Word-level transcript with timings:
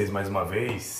Vocês 0.00 0.10
mais 0.10 0.30
uma 0.30 0.46
vez. 0.46 0.98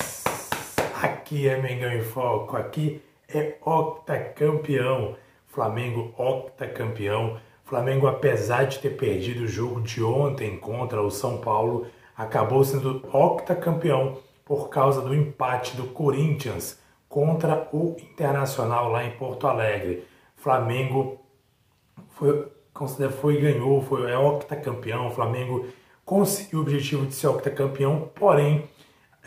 Aqui 1.02 1.48
é 1.48 1.58
Mengão 1.58 1.90
em 1.90 2.02
Foco, 2.02 2.54
aqui 2.54 3.00
é 3.32 3.56
octacampeão. 3.64 5.16
Flamengo 5.46 6.12
octacampeão. 6.18 7.38
Flamengo, 7.64 8.06
apesar 8.06 8.64
de 8.64 8.78
ter 8.78 8.90
perdido 8.90 9.44
o 9.44 9.48
jogo 9.48 9.80
de 9.80 10.02
ontem 10.02 10.58
contra 10.58 11.00
o 11.00 11.10
São 11.10 11.38
Paulo, 11.38 11.86
acabou 12.14 12.62
sendo 12.62 13.02
octacampeão 13.10 14.18
por 14.44 14.68
causa 14.68 15.00
do 15.00 15.14
empate 15.14 15.78
do 15.78 15.84
Corinthians 15.84 16.78
contra 17.08 17.70
o 17.72 17.96
Internacional 17.98 18.90
lá 18.90 19.02
em 19.02 19.12
Porto 19.12 19.46
Alegre. 19.46 20.04
Flamengo 20.36 21.18
foi, 22.10 22.48
foi 23.18 23.40
ganhou, 23.40 23.80
foi 23.80 24.10
é 24.10 24.18
octacampeão. 24.18 25.10
Flamengo 25.10 25.66
conseguiu 26.04 26.58
o 26.58 26.62
objetivo 26.62 27.06
de 27.06 27.14
ser 27.14 27.28
octacampeão, 27.28 28.10
porém 28.14 28.68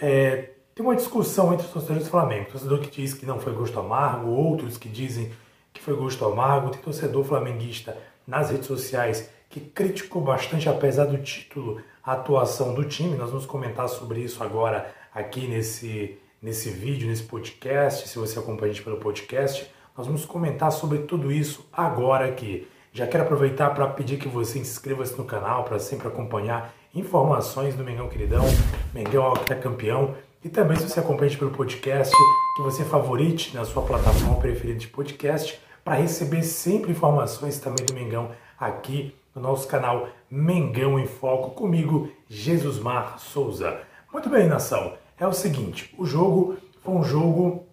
é, 0.04 0.50
tem 0.76 0.86
uma 0.86 0.98
discussão 0.98 1.54
entre 1.54 1.66
os 1.66 1.72
torcedores 1.72 2.04
do 2.04 2.10
Flamengo. 2.10 2.52
Torcedor 2.52 2.80
que 2.80 2.92
diz 2.92 3.14
que 3.14 3.26
não 3.26 3.40
foi 3.40 3.54
gosto 3.54 3.80
amargo, 3.80 4.30
outros 4.32 4.78
que 4.78 4.90
dizem 4.90 5.32
que 5.72 5.82
foi 5.82 5.96
gosto 5.96 6.26
amargo. 6.26 6.72
Tem 6.72 6.82
torcedor 6.82 7.24
flamenguista 7.24 7.98
nas 8.28 8.50
redes 8.50 8.68
sociais 8.68 9.30
que 9.50 9.62
criticou 9.62 10.22
bastante, 10.22 10.68
apesar 10.68 11.06
do 11.06 11.18
título, 11.20 11.82
a 12.04 12.12
atuação 12.12 12.74
do 12.74 12.84
time. 12.84 13.16
Nós 13.16 13.30
vamos 13.30 13.46
comentar 13.46 13.88
sobre 13.88 14.20
isso 14.20 14.44
agora 14.44 14.94
aqui 15.16 15.48
nesse, 15.48 16.18
nesse 16.42 16.70
vídeo, 16.70 17.08
nesse 17.08 17.24
podcast. 17.24 18.10
Se 18.10 18.20
você 18.20 18.38
acompanha 18.38 18.72
a 18.72 18.74
gente 18.76 18.84
pelo 18.84 18.98
podcast, 18.98 19.72
nós 19.98 20.06
vamos 20.06 20.26
comentar 20.26 20.70
sobre 20.74 20.98
tudo 21.00 21.32
isso 21.32 21.66
agora 21.72 22.26
aqui. 22.26 22.68
Já 22.92 23.08
quero 23.08 23.24
aproveitar 23.24 23.70
para 23.70 23.88
pedir 23.88 24.20
que 24.20 24.28
você 24.28 24.60
inscreva-se 24.60 25.18
no 25.18 25.24
canal 25.24 25.64
para 25.64 25.80
sempre 25.80 26.10
acompanhar 26.10 26.74
informações 26.94 27.76
do 27.76 27.84
Mengão 27.84 28.08
Queridão, 28.08 28.46
Mengão 28.94 29.34
que 29.34 29.52
é 29.52 29.56
campeão. 29.56 30.16
E 30.44 30.50
também, 30.50 30.78
se 30.78 30.88
você 30.88 31.00
acompanha 31.00 31.36
pelo 31.38 31.52
podcast, 31.52 32.14
que 32.56 32.62
você 32.62 32.84
favorite 32.84 33.56
na 33.56 33.66
sua 33.66 33.82
plataforma 33.82 34.36
preferida 34.36 34.80
de 34.80 34.88
podcast 34.88 35.60
para 35.84 35.96
receber 35.96 36.44
sempre 36.44 36.92
informações 36.92 37.58
também 37.60 37.86
do 37.86 37.94
Mengão 37.94 38.32
aqui 38.60 39.16
no 39.34 39.42
nosso 39.42 39.68
canal 39.68 40.08
Mengão 40.30 41.00
em 41.00 41.08
Foco, 41.08 41.52
comigo, 41.52 42.10
Jesus 42.30 42.78
Mar 42.78 43.20
Souza. 43.20 43.80
Muito 44.12 44.30
bem, 44.30 44.48
nação. 44.48 44.94
É 45.18 45.26
o 45.26 45.34
seguinte, 45.34 45.94
o 45.98 46.06
jogo 46.06 46.58
foi 46.84 46.94
um 46.94 47.04
jogo 47.04 47.66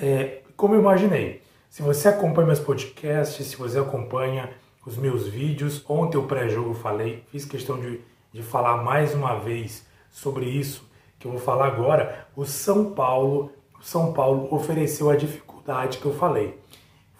é, 0.00 0.42
como 0.56 0.74
eu 0.74 0.80
imaginei. 0.80 1.42
Se 1.70 1.82
você 1.82 2.08
acompanha 2.08 2.46
meus 2.46 2.60
podcasts, 2.60 3.46
se 3.46 3.56
você 3.56 3.78
acompanha 3.78 4.50
os 4.86 4.96
meus 4.96 5.26
vídeos, 5.26 5.82
ontem 5.88 6.18
o 6.18 6.24
pré-jogo 6.24 6.74
falei, 6.74 7.24
fiz 7.30 7.44
questão 7.44 7.80
de, 7.80 8.00
de 8.34 8.42
falar 8.42 8.82
mais 8.82 9.14
uma 9.14 9.36
vez 9.36 9.86
sobre 10.10 10.46
isso 10.46 10.90
que 11.20 11.26
eu 11.26 11.30
vou 11.30 11.40
falar 11.40 11.68
agora. 11.68 12.26
O 12.34 12.44
São 12.44 12.90
Paulo, 12.90 13.52
São 13.80 14.12
Paulo 14.12 14.52
ofereceu 14.52 15.08
a 15.08 15.14
dificuldade 15.14 15.98
que 15.98 16.04
eu 16.04 16.12
falei. 16.12 16.58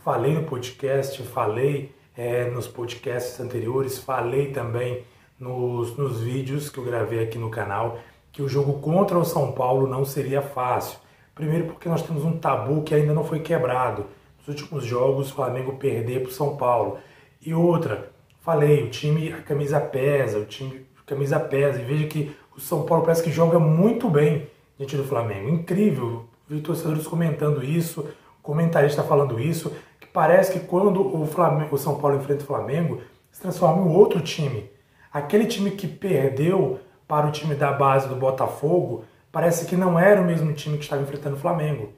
Falei 0.04 0.34
no 0.34 0.42
podcast, 0.42 1.22
falei 1.22 1.94
é, 2.16 2.50
nos 2.50 2.66
podcasts 2.66 3.38
anteriores, 3.38 3.96
falei 3.96 4.50
também 4.50 5.04
nos, 5.38 5.96
nos 5.96 6.20
vídeos 6.20 6.68
que 6.68 6.78
eu 6.78 6.84
gravei 6.84 7.22
aqui 7.22 7.38
no 7.38 7.48
canal 7.48 7.98
que 8.32 8.42
o 8.42 8.48
jogo 8.48 8.80
contra 8.80 9.16
o 9.16 9.24
São 9.24 9.52
Paulo 9.52 9.86
não 9.86 10.04
seria 10.04 10.42
fácil. 10.42 10.98
Primeiro 11.32 11.66
porque 11.66 11.88
nós 11.88 12.02
temos 12.02 12.24
um 12.24 12.36
tabu 12.36 12.82
que 12.82 12.92
ainda 12.92 13.14
não 13.14 13.22
foi 13.22 13.38
quebrado 13.38 14.06
nos 14.38 14.48
últimos 14.48 14.84
jogos 14.84 15.30
o 15.30 15.34
Flamengo 15.34 15.76
perder 15.76 16.22
para 16.22 16.30
o 16.30 16.32
São 16.32 16.56
Paulo. 16.56 16.98
E 17.40 17.54
outra, 17.54 18.10
falei, 18.40 18.82
o 18.82 18.90
time, 18.90 19.32
a 19.32 19.40
camisa 19.42 19.78
pesa, 19.78 20.40
o 20.40 20.44
time, 20.44 20.84
camisa 21.06 21.38
pesa. 21.40 21.80
E 21.80 21.84
veja 21.84 22.06
que 22.06 22.34
o 22.56 22.60
São 22.60 22.84
Paulo 22.84 23.04
parece 23.04 23.22
que 23.22 23.30
joga 23.30 23.58
muito 23.58 24.08
bem 24.08 24.48
diante 24.76 24.96
do 24.96 25.04
Flamengo. 25.04 25.48
Incrível, 25.48 26.26
vi 26.48 26.60
torcedores 26.60 27.06
comentando 27.06 27.64
isso, 27.64 28.08
comentarista 28.42 29.02
falando 29.02 29.40
isso, 29.40 29.72
que 30.00 30.06
parece 30.06 30.52
que 30.52 30.66
quando 30.66 31.00
o, 31.00 31.26
Flamengo, 31.26 31.74
o 31.74 31.78
São 31.78 31.98
Paulo 31.98 32.16
enfrenta 32.16 32.44
o 32.44 32.46
Flamengo, 32.46 33.00
se 33.30 33.40
transforma 33.40 33.82
em 33.82 33.94
outro 33.94 34.20
time. 34.20 34.70
Aquele 35.12 35.46
time 35.46 35.70
que 35.72 35.86
perdeu 35.86 36.80
para 37.06 37.26
o 37.26 37.30
time 37.30 37.54
da 37.54 37.72
base 37.72 38.08
do 38.08 38.16
Botafogo, 38.16 39.04
parece 39.30 39.66
que 39.66 39.76
não 39.76 39.98
era 39.98 40.20
o 40.20 40.24
mesmo 40.24 40.52
time 40.52 40.76
que 40.76 40.84
estava 40.84 41.02
enfrentando 41.02 41.36
o 41.36 41.38
Flamengo 41.38 41.92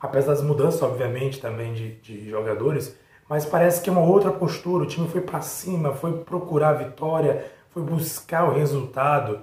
apesar 0.00 0.32
das 0.32 0.42
mudanças, 0.42 0.82
obviamente, 0.82 1.40
também 1.40 1.72
de, 1.72 1.92
de 1.96 2.30
jogadores, 2.30 2.96
mas 3.28 3.44
parece 3.44 3.80
que 3.80 3.90
é 3.90 3.92
uma 3.92 4.02
outra 4.02 4.30
postura. 4.30 4.84
O 4.84 4.86
time 4.86 5.08
foi 5.08 5.20
para 5.20 5.40
cima, 5.40 5.92
foi 5.92 6.12
procurar 6.18 6.70
a 6.70 6.74
vitória, 6.74 7.44
foi 7.76 7.82
buscar 7.82 8.48
o 8.48 8.54
resultado, 8.54 9.40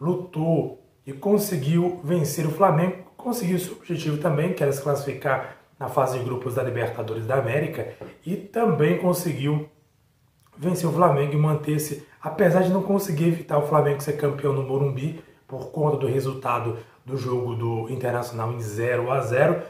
lutou 0.00 0.82
e 1.06 1.12
conseguiu 1.12 2.00
vencer 2.02 2.44
o 2.44 2.50
Flamengo. 2.50 3.04
Conseguiu 3.16 3.60
seu 3.60 3.74
objetivo 3.74 4.18
também, 4.18 4.52
que 4.52 4.60
era 4.60 4.72
se 4.72 4.82
classificar 4.82 5.58
na 5.78 5.88
fase 5.88 6.18
de 6.18 6.24
grupos 6.24 6.56
da 6.56 6.64
Libertadores 6.64 7.28
da 7.28 7.36
América, 7.36 7.94
e 8.26 8.34
também 8.34 8.98
conseguiu 8.98 9.68
vencer 10.58 10.88
o 10.88 10.92
Flamengo 10.92 11.32
e 11.32 11.36
manter-se, 11.36 12.04
apesar 12.20 12.62
de 12.62 12.70
não 12.70 12.82
conseguir 12.82 13.28
evitar 13.28 13.58
o 13.58 13.68
Flamengo 13.68 14.02
ser 14.02 14.14
campeão 14.14 14.52
no 14.52 14.64
Morumbi, 14.64 15.22
por 15.46 15.70
conta 15.70 15.96
do 15.96 16.08
resultado 16.08 16.78
do 17.06 17.16
jogo 17.16 17.54
do 17.54 17.88
Internacional 17.88 18.52
em 18.52 18.60
0 18.60 19.12
a 19.12 19.20
0 19.20 19.62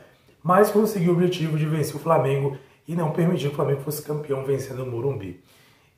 mas 0.43 0.71
conseguiu 0.71 1.13
o 1.13 1.17
objetivo 1.17 1.59
de 1.59 1.67
vencer 1.67 1.97
o 1.97 1.99
Flamengo 1.99 2.57
e 2.89 2.97
não 2.97 3.11
permitir 3.11 3.49
que 3.49 3.53
o 3.53 3.57
Flamengo 3.57 3.83
fosse 3.83 4.03
campeão 4.03 4.43
vencendo 4.45 4.85
o 4.85 4.87
Morumbi. 4.87 5.43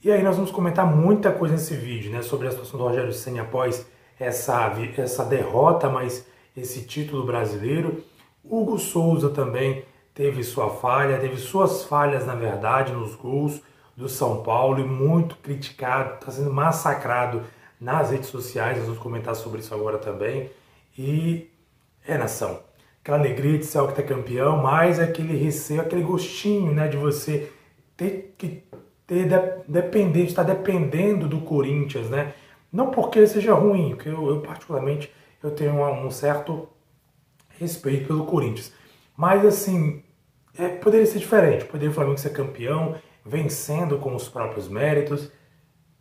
E 0.06 0.12
aí 0.12 0.22
nós 0.22 0.36
vamos 0.36 0.52
comentar 0.52 0.86
muita 0.86 1.32
coisa 1.32 1.54
nesse 1.54 1.74
vídeo, 1.74 2.12
né, 2.12 2.22
sobre 2.22 2.46
a 2.46 2.52
situação 2.52 2.78
do 2.78 2.86
Rogério 2.86 3.12
Ceni 3.12 3.40
após 3.40 3.84
essa, 4.20 4.72
essa 4.96 5.24
derrota, 5.24 5.88
mas 5.88 6.24
esse 6.56 6.82
título 6.82 7.26
brasileiro. 7.26 8.04
Hugo 8.44 8.78
Souza 8.78 9.30
também 9.30 9.84
teve 10.14 10.44
sua 10.44 10.70
falha, 10.70 11.18
teve 11.18 11.36
suas 11.38 11.82
falhas, 11.82 12.24
na 12.24 12.36
verdade, 12.36 12.92
nos 12.92 13.16
gols 13.16 13.60
do 13.96 14.08
São 14.08 14.44
Paulo 14.44 14.78
e 14.78 14.84
muito 14.84 15.38
criticado, 15.38 16.14
está 16.14 16.30
sendo 16.30 16.52
massacrado 16.52 17.42
nas 17.80 18.12
redes 18.12 18.28
sociais, 18.28 18.76
nós 18.76 18.86
vamos 18.86 19.02
comentar 19.02 19.34
sobre 19.34 19.58
isso 19.58 19.74
agora 19.74 19.98
também. 19.98 20.52
E 20.96 21.50
é 22.06 22.16
nação. 22.16 22.60
Aquela 23.02 23.18
alegria 23.18 23.58
de 23.58 23.66
ser 23.66 23.80
o 23.80 23.88
que 23.88 24.00
está 24.00 24.04
campeão, 24.04 24.62
mas 24.62 25.00
aquele 25.00 25.36
receio, 25.36 25.80
aquele 25.80 26.02
gostinho 26.02 26.70
né, 26.70 26.86
de 26.86 26.96
você 26.96 27.50
ter 27.96 28.36
que 28.38 28.62
ter 29.06 29.28
depender, 29.68 30.24
estar 30.24 30.42
dependendo 30.42 31.28
do 31.28 31.40
Corinthians, 31.40 32.10
né? 32.10 32.34
Não 32.72 32.90
porque 32.90 33.26
seja 33.26 33.54
ruim, 33.54 33.90
porque 33.90 34.08
eu, 34.08 34.28
eu 34.28 34.40
particularmente 34.40 35.12
eu 35.42 35.50
tenho 35.50 35.80
um 35.82 36.10
certo 36.10 36.68
respeito 37.58 38.08
pelo 38.08 38.26
Corinthians. 38.26 38.72
Mas 39.16 39.44
assim, 39.44 40.03
é, 40.58 40.68
poderia 40.68 41.06
ser 41.06 41.18
diferente. 41.18 41.64
Poderia 41.64 41.91
o 41.91 41.94
Flamengo 41.94 42.18
ser 42.18 42.30
campeão, 42.30 42.97
vencendo 43.24 43.98
com 43.98 44.14
os 44.14 44.28
próprios 44.28 44.68
méritos. 44.68 45.30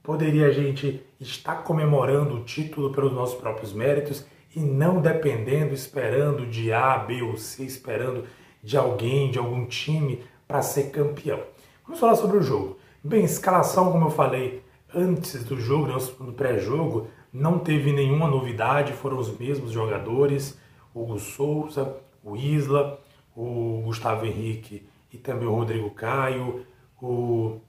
Poderia 0.01 0.47
a 0.47 0.51
gente 0.51 1.05
estar 1.19 1.63
comemorando 1.63 2.35
o 2.35 2.43
título 2.43 2.91
pelos 2.91 3.13
nossos 3.13 3.39
próprios 3.39 3.73
méritos 3.73 4.25
e 4.55 4.59
não 4.59 5.01
dependendo, 5.01 5.73
esperando 5.73 6.45
de 6.45 6.71
A, 6.71 6.97
B 6.97 7.21
ou 7.21 7.37
C, 7.37 7.63
esperando 7.63 8.23
de 8.63 8.77
alguém, 8.77 9.29
de 9.29 9.37
algum 9.37 9.65
time 9.65 10.23
para 10.47 10.61
ser 10.61 10.91
campeão. 10.91 11.41
Vamos 11.83 11.99
falar 11.99 12.15
sobre 12.15 12.37
o 12.37 12.41
jogo. 12.41 12.77
Bem, 13.07 13.23
escalação, 13.23 13.91
como 13.91 14.07
eu 14.07 14.09
falei 14.09 14.63
antes 14.91 15.43
do 15.43 15.61
jogo, 15.61 15.85
né, 15.85 15.93
no 16.21 16.33
pré-jogo, 16.33 17.07
não 17.31 17.59
teve 17.59 17.93
nenhuma 17.93 18.27
novidade, 18.27 18.93
foram 18.93 19.19
os 19.19 19.37
mesmos 19.37 19.71
jogadores, 19.71 20.59
Hugo 20.91 21.19
Souza, 21.19 21.97
o 22.23 22.35
Isla, 22.35 22.99
o 23.37 23.83
Gustavo 23.85 24.25
Henrique 24.25 24.89
e 25.13 25.19
também 25.19 25.47
o 25.47 25.53
Rodrigo 25.53 25.91
Caio, 25.91 26.65
o 26.99 27.61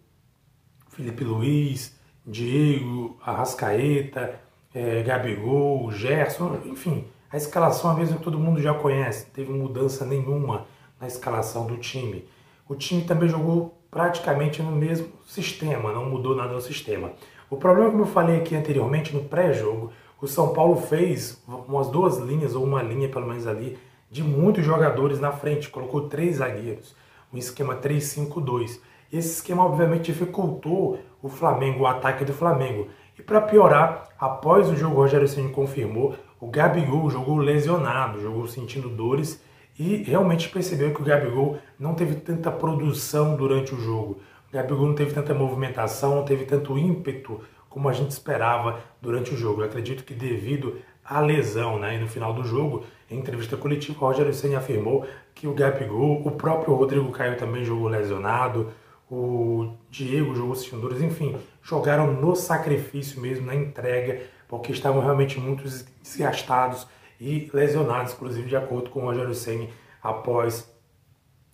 Felipe 0.88 1.22
Luiz, 1.22 1.94
Diego, 2.26 3.18
Arrascaeta, 3.20 4.40
é, 4.72 5.02
Gabigol, 5.02 5.92
Gerson, 5.92 6.60
enfim, 6.64 7.04
a 7.30 7.36
escalação 7.36 7.90
às 7.90 7.98
vezes 7.98 8.18
todo 8.22 8.38
mundo 8.38 8.58
já 8.62 8.72
conhece, 8.72 9.26
não 9.26 9.32
teve 9.34 9.52
mudança 9.52 10.06
nenhuma 10.06 10.66
na 10.98 11.06
escalação 11.06 11.66
do 11.66 11.76
time. 11.76 12.26
O 12.68 12.74
time 12.74 13.02
também 13.02 13.28
jogou 13.28 13.80
praticamente 13.90 14.60
no 14.60 14.72
mesmo 14.72 15.08
sistema, 15.26 15.92
não 15.92 16.10
mudou 16.10 16.34
nada 16.34 16.52
no 16.52 16.60
sistema. 16.60 17.12
O 17.48 17.56
problema, 17.56 17.90
como 17.90 18.02
eu 18.02 18.08
falei 18.08 18.38
aqui 18.38 18.56
anteriormente, 18.56 19.14
no 19.14 19.22
pré-jogo, 19.22 19.92
o 20.20 20.26
São 20.26 20.52
Paulo 20.52 20.76
fez 20.76 21.42
umas 21.46 21.88
duas 21.88 22.18
linhas, 22.18 22.56
ou 22.56 22.64
uma 22.64 22.82
linha 22.82 23.08
pelo 23.08 23.26
menos 23.26 23.46
ali, 23.46 23.78
de 24.10 24.22
muitos 24.22 24.64
jogadores 24.64 25.20
na 25.20 25.30
frente, 25.30 25.68
colocou 25.68 26.08
três 26.08 26.36
zagueiros, 26.36 26.96
um 27.32 27.38
esquema 27.38 27.76
3-5-2. 27.76 28.80
Esse 29.12 29.34
esquema 29.34 29.64
obviamente 29.64 30.12
dificultou 30.12 30.98
o 31.22 31.28
Flamengo, 31.28 31.84
o 31.84 31.86
ataque 31.86 32.24
do 32.24 32.32
Flamengo. 32.32 32.88
E 33.16 33.22
para 33.22 33.40
piorar, 33.40 34.08
após 34.18 34.68
o 34.68 34.76
jogo, 34.76 34.96
o 34.96 34.98
Rogério 34.98 35.28
Ceni 35.28 35.50
confirmou, 35.50 36.16
o 36.40 36.48
Gabigol 36.48 37.08
jogou 37.08 37.36
lesionado, 37.36 38.20
jogou 38.20 38.46
sentindo 38.46 38.88
dores 38.88 39.40
e 39.78 40.02
realmente 40.02 40.49
percebeu 40.49 40.94
que 40.94 41.02
o 41.02 41.05
Gabigol 41.05 41.58
não 41.78 41.94
teve 41.94 42.17
tanta 42.17 42.50
produção 42.50 43.37
durante 43.37 43.75
o 43.75 43.81
jogo. 43.81 44.20
O 44.49 44.52
Gabigol 44.52 44.87
não 44.87 44.94
teve 44.94 45.12
tanta 45.12 45.34
movimentação, 45.34 46.17
não 46.17 46.25
teve 46.25 46.44
tanto 46.44 46.78
ímpeto 46.78 47.40
como 47.69 47.88
a 47.88 47.93
gente 47.93 48.11
esperava 48.11 48.81
durante 49.02 49.34
o 49.34 49.37
jogo. 49.37 49.61
Eu 49.61 49.67
acredito 49.67 50.05
que 50.05 50.14
devido 50.14 50.76
à 51.05 51.20
lesão, 51.20 51.78
né, 51.78 51.96
e 51.96 51.99
no 51.99 52.08
final 52.08 52.32
do 52.32 52.43
jogo, 52.43 52.84
em 53.11 53.19
entrevista 53.19 53.56
coletiva, 53.56 53.99
o 53.99 54.08
Rogério 54.08 54.32
Ceni 54.32 54.55
afirmou 54.55 55.06
que 55.34 55.46
o 55.46 55.55
Gabigol, 55.55 56.23
o 56.26 56.31
próprio 56.32 56.75
Rodrigo 56.75 57.12
Caio 57.12 57.37
também 57.37 57.64
jogou 57.64 57.88
lesionado, 57.88 58.73
o 59.11 59.73
Diego 59.90 60.34
jogou 60.34 60.56
sentindo 60.56 61.05
enfim, 61.05 61.37
jogaram 61.62 62.12
no 62.12 62.34
sacrifício 62.34 63.20
mesmo, 63.20 63.46
na 63.46 63.55
entrega, 63.55 64.23
porque 64.49 64.73
estavam 64.73 65.02
realmente 65.02 65.38
muito 65.38 65.64
desgastados 66.02 66.88
e 67.20 67.50
lesionados, 67.52 68.12
inclusive 68.12 68.48
de 68.48 68.56
acordo 68.56 68.90
com 68.90 69.00
o 69.00 69.04
Rogério 69.04 69.34
Senni, 69.34 69.70
após, 70.02 70.72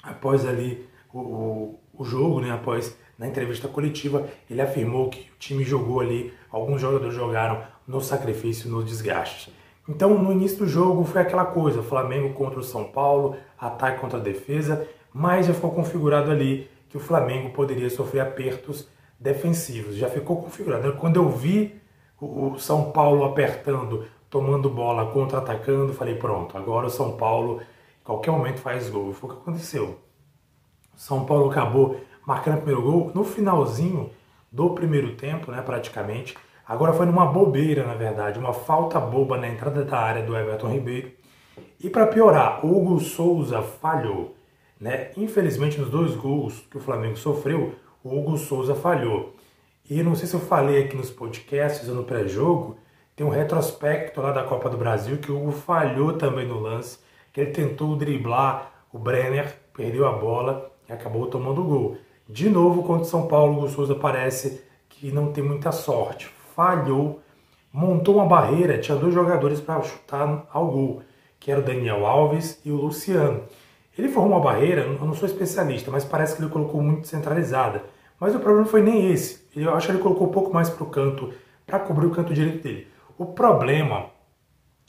após 0.03 0.47
ali 0.47 0.87
o, 1.13 1.19
o, 1.19 1.81
o 1.95 2.05
jogo, 2.05 2.41
né, 2.41 2.51
após 2.51 2.97
na 3.19 3.27
entrevista 3.27 3.69
coletiva, 3.69 4.27
ele 4.51 4.61
afirmou 4.61 5.09
que 5.09 5.31
o 5.31 5.39
time 5.39 5.63
jogou 5.63 6.01
ali, 6.01 6.33
alguns 6.51 6.81
jogadores 6.81 7.15
jogaram 7.15 7.63
no 7.87 8.01
sacrifício, 8.01 8.69
no 8.69 8.83
desgaste. 8.83 9.53
Então, 9.89 10.17
no 10.17 10.33
início 10.33 10.59
do 10.59 10.67
jogo 10.67 11.05
foi 11.05 11.21
aquela 11.21 11.45
coisa, 11.45 11.83
Flamengo 11.83 12.35
contra 12.35 12.61
o 12.61 12.65
São 12.65 12.85
Paulo, 12.85 13.37
ataque 13.59 14.01
contra 14.01 14.19
a 14.19 14.23
defesa, 14.23 14.89
mas 15.13 15.47
já 15.47 15.55
ficou 15.55 15.71
configurado 15.73 16.31
ali 16.31 16.71
que 16.89 16.97
o 16.97 17.01
Flamengo 17.01 17.51
poderia 17.51 17.91
sofrer 17.91 18.21
apertos 18.21 18.89
defensivos. 19.19 19.97
Já 19.97 20.09
ficou 20.09 20.43
configurado. 20.43 20.93
Quando 20.95 21.17
eu 21.17 21.29
vi 21.29 21.81
o 22.21 22.59
São 22.59 22.93
Paulo 22.93 23.25
apertando, 23.25 24.05
tomando 24.33 24.71
bola, 24.71 25.13
contra-atacando, 25.13 25.93
falei, 25.93 26.15
pronto, 26.15 26.57
agora 26.57 26.87
o 26.87 26.91
São 26.91 27.19
Paulo, 27.19 27.61
qualquer 28.03 28.31
momento, 28.31 28.61
faz 28.61 28.89
gol. 28.89 29.13
Foi 29.13 29.29
o 29.29 29.35
que 29.35 29.39
aconteceu. 29.43 29.99
O 30.97 30.99
São 30.99 31.27
Paulo 31.27 31.51
acabou 31.51 32.01
marcando 32.27 32.55
o 32.55 32.63
primeiro 32.63 32.83
gol 32.83 33.13
no 33.15 33.25
finalzinho 33.25 34.09
do 34.51 34.71
primeiro 34.71 35.17
tempo, 35.17 35.53
né, 35.53 35.61
praticamente. 35.61 36.35
Agora 36.67 36.95
foi 36.95 37.05
numa 37.05 37.27
bobeira, 37.27 37.87
na 37.87 37.93
verdade, 37.93 38.39
uma 38.39 38.55
falta 38.55 38.99
boba 38.99 39.37
na 39.37 39.49
entrada 39.49 39.85
da 39.85 39.99
área 39.99 40.23
do 40.23 40.35
Everton 40.35 40.69
Ribeiro. 40.69 41.13
E 41.79 41.91
para 41.91 42.07
piorar, 42.07 42.65
Hugo 42.65 42.99
Souza 43.01 43.61
falhou. 43.61 44.35
Né? 44.81 45.11
Infelizmente, 45.15 45.79
nos 45.79 45.91
dois 45.91 46.17
gols 46.17 46.65
que 46.71 46.79
o 46.79 46.81
Flamengo 46.81 47.19
sofreu, 47.19 47.75
o 48.03 48.19
Hugo 48.19 48.39
Souza 48.39 48.75
falhou. 48.75 49.35
E 49.91 50.03
não 50.03 50.15
sei 50.15 50.27
se 50.27 50.33
eu 50.33 50.41
falei 50.41 50.85
aqui 50.85 50.97
nos 50.97 51.11
podcasts 51.11 51.87
ou 51.87 51.95
no 51.95 52.05
pré-jogo, 52.05 52.79
tem 53.23 53.29
um 53.29 53.31
retrospecto 53.31 54.21
lá 54.21 54.33
da 54.33 54.43
Copa 54.43 54.69
do 54.69 54.77
Brasil 54.77 55.17
que 55.19 55.31
o 55.31 55.37
Hugo 55.37 55.53
falhou 55.53 56.15
também 56.15 56.45
no 56.45 56.59
lance, 56.59 56.99
que 57.33 57.41
ele 57.41 57.53
tentou 57.53 57.95
driblar 57.95 58.73
o 58.93 58.99
Brenner, 58.99 59.55
perdeu 59.73 60.09
a 60.09 60.13
bola 60.13 60.73
e 60.89 60.93
acabou 60.93 61.29
tomando 61.29 61.61
o 61.61 61.65
gol. 61.65 61.97
De 62.29 62.51
novo, 62.51 62.83
contra 62.83 63.03
o 63.03 63.09
São 63.09 63.29
Paulo, 63.29 63.63
o 63.63 63.69
Souza 63.69 63.95
parece 63.95 64.65
que 64.89 65.13
não 65.13 65.33
tem 65.33 65.45
muita 65.45 65.71
sorte. 65.71 66.29
Falhou, 66.57 67.21
montou 67.73 68.17
uma 68.17 68.27
barreira, 68.27 68.79
tinha 68.79 68.99
dois 68.99 69.15
jogadores 69.15 69.61
para 69.61 69.81
chutar 69.83 70.45
ao 70.53 70.67
gol, 70.67 71.03
que 71.39 71.53
era 71.53 71.61
o 71.61 71.65
Daniel 71.65 72.05
Alves 72.05 72.61
e 72.65 72.73
o 72.73 72.77
Luciano. 72.77 73.45
Ele 73.97 74.09
formou 74.09 74.33
uma 74.33 74.45
barreira, 74.45 74.83
eu 74.83 75.07
não 75.07 75.15
sou 75.15 75.29
especialista, 75.29 75.93
mas 75.93 76.05
parece 76.05 76.35
que 76.35 76.43
ele 76.43 76.51
colocou 76.51 76.83
muito 76.83 77.07
centralizada. 77.07 77.85
Mas 78.19 78.35
o 78.35 78.41
problema 78.41 78.67
foi 78.67 78.83
nem 78.83 79.13
esse. 79.13 79.47
Eu 79.55 79.73
acho 79.75 79.87
que 79.87 79.93
ele 79.93 80.03
colocou 80.03 80.27
um 80.27 80.33
pouco 80.33 80.53
mais 80.53 80.69
para 80.69 80.83
o 80.83 80.91
canto, 80.91 81.33
para 81.65 81.79
cobrir 81.79 82.07
o 82.07 82.11
canto 82.11 82.35
direito 82.35 82.65
dele. 82.65 82.91
O 83.19 83.27
problema 83.27 84.07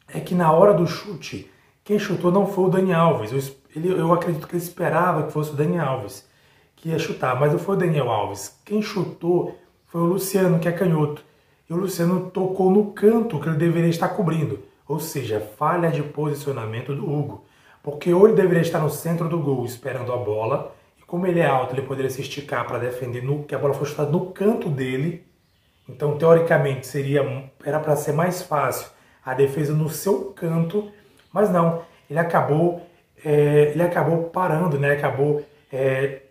é 0.08 0.20
que 0.20 0.36
na 0.36 0.52
hora 0.52 0.74
do 0.74 0.88
chute, 0.88 1.50
quem 1.84 2.00
chutou 2.00 2.32
não 2.32 2.48
foi 2.48 2.66
o 2.66 2.70
Dani 2.70 2.94
Alves. 2.94 3.32
Eu, 3.32 3.56
ele, 3.76 4.00
eu 4.00 4.14
acredito 4.14 4.48
que 4.48 4.56
ele 4.56 4.64
esperava 4.64 5.24
que 5.24 5.32
fosse 5.32 5.52
o 5.52 5.56
Dani 5.56 5.80
Alves 5.80 6.28
que 6.84 6.90
ia 6.90 7.00
chutar, 7.00 7.40
mas 7.40 7.54
não 7.54 7.58
foi 7.58 7.78
o 7.78 7.80
Daniel 7.80 8.12
Alves. 8.12 8.60
Quem 8.66 8.82
chutou 8.82 9.58
foi 9.86 10.02
o 10.02 10.06
Luciano, 10.06 10.60
que 10.60 10.68
é 10.68 10.72
canhoto. 10.74 11.24
E 11.70 11.74
o 11.74 11.78
Luciano 11.78 12.30
tocou 12.30 12.70
no 12.70 12.92
canto 12.92 13.40
que 13.40 13.48
ele 13.48 13.56
deveria 13.56 13.90
estar 13.90 14.10
cobrindo. 14.10 14.60
Ou 14.86 15.00
seja, 15.00 15.40
falha 15.40 15.90
de 15.90 16.04
posicionamento 16.04 16.94
do 16.94 17.10
Hugo. 17.10 17.46
Porque 17.82 18.14
ou 18.14 18.28
ele 18.28 18.36
deveria 18.36 18.62
estar 18.62 18.80
no 18.80 18.90
centro 18.90 19.30
do 19.30 19.40
gol 19.40 19.64
esperando 19.64 20.12
a 20.12 20.18
bola, 20.18 20.76
e 21.00 21.04
como 21.04 21.26
ele 21.26 21.40
é 21.40 21.46
alto, 21.46 21.74
ele 21.74 21.84
poderia 21.84 22.10
se 22.10 22.20
esticar 22.20 22.68
para 22.68 22.80
defender 22.80 23.24
no, 23.24 23.46
que 23.46 23.56
a 23.56 23.60
bola 23.60 23.74
foi 23.74 23.88
chutada 23.88 24.12
no 24.12 24.26
canto 24.32 24.68
dele. 24.68 25.26
Então, 25.88 26.18
teoricamente, 26.18 26.88
seria 26.88 27.50
era 27.64 27.80
para 27.80 27.96
ser 27.96 28.14
mais 28.14 28.42
fácil 28.42 28.92
a 29.26 29.34
defesa 29.34 29.74
no 29.74 29.90
seu 29.90 30.32
canto, 30.32 30.92
mas 31.32 31.50
não. 31.50 31.84
Ele 32.10 32.20
acabou 32.20 32.82
é, 33.24 33.72
ele 33.72 33.82
acabou 33.82 34.26
parando, 34.26 34.78
né? 34.78 34.92
Acabou 34.92 35.44
é, 35.72 36.22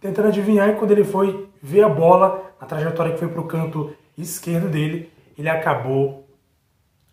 tentando 0.00 0.28
adivinhar 0.28 0.68
e 0.68 0.74
quando 0.74 0.90
ele 0.90 1.04
foi 1.04 1.48
ver 1.62 1.82
a 1.82 1.88
bola, 1.88 2.52
a 2.60 2.66
trajetória 2.66 3.12
que 3.12 3.18
foi 3.18 3.28
para 3.28 3.40
o 3.40 3.46
canto 3.46 3.94
esquerdo 4.16 4.68
dele, 4.68 5.10
ele 5.36 5.48
acabou 5.48 6.26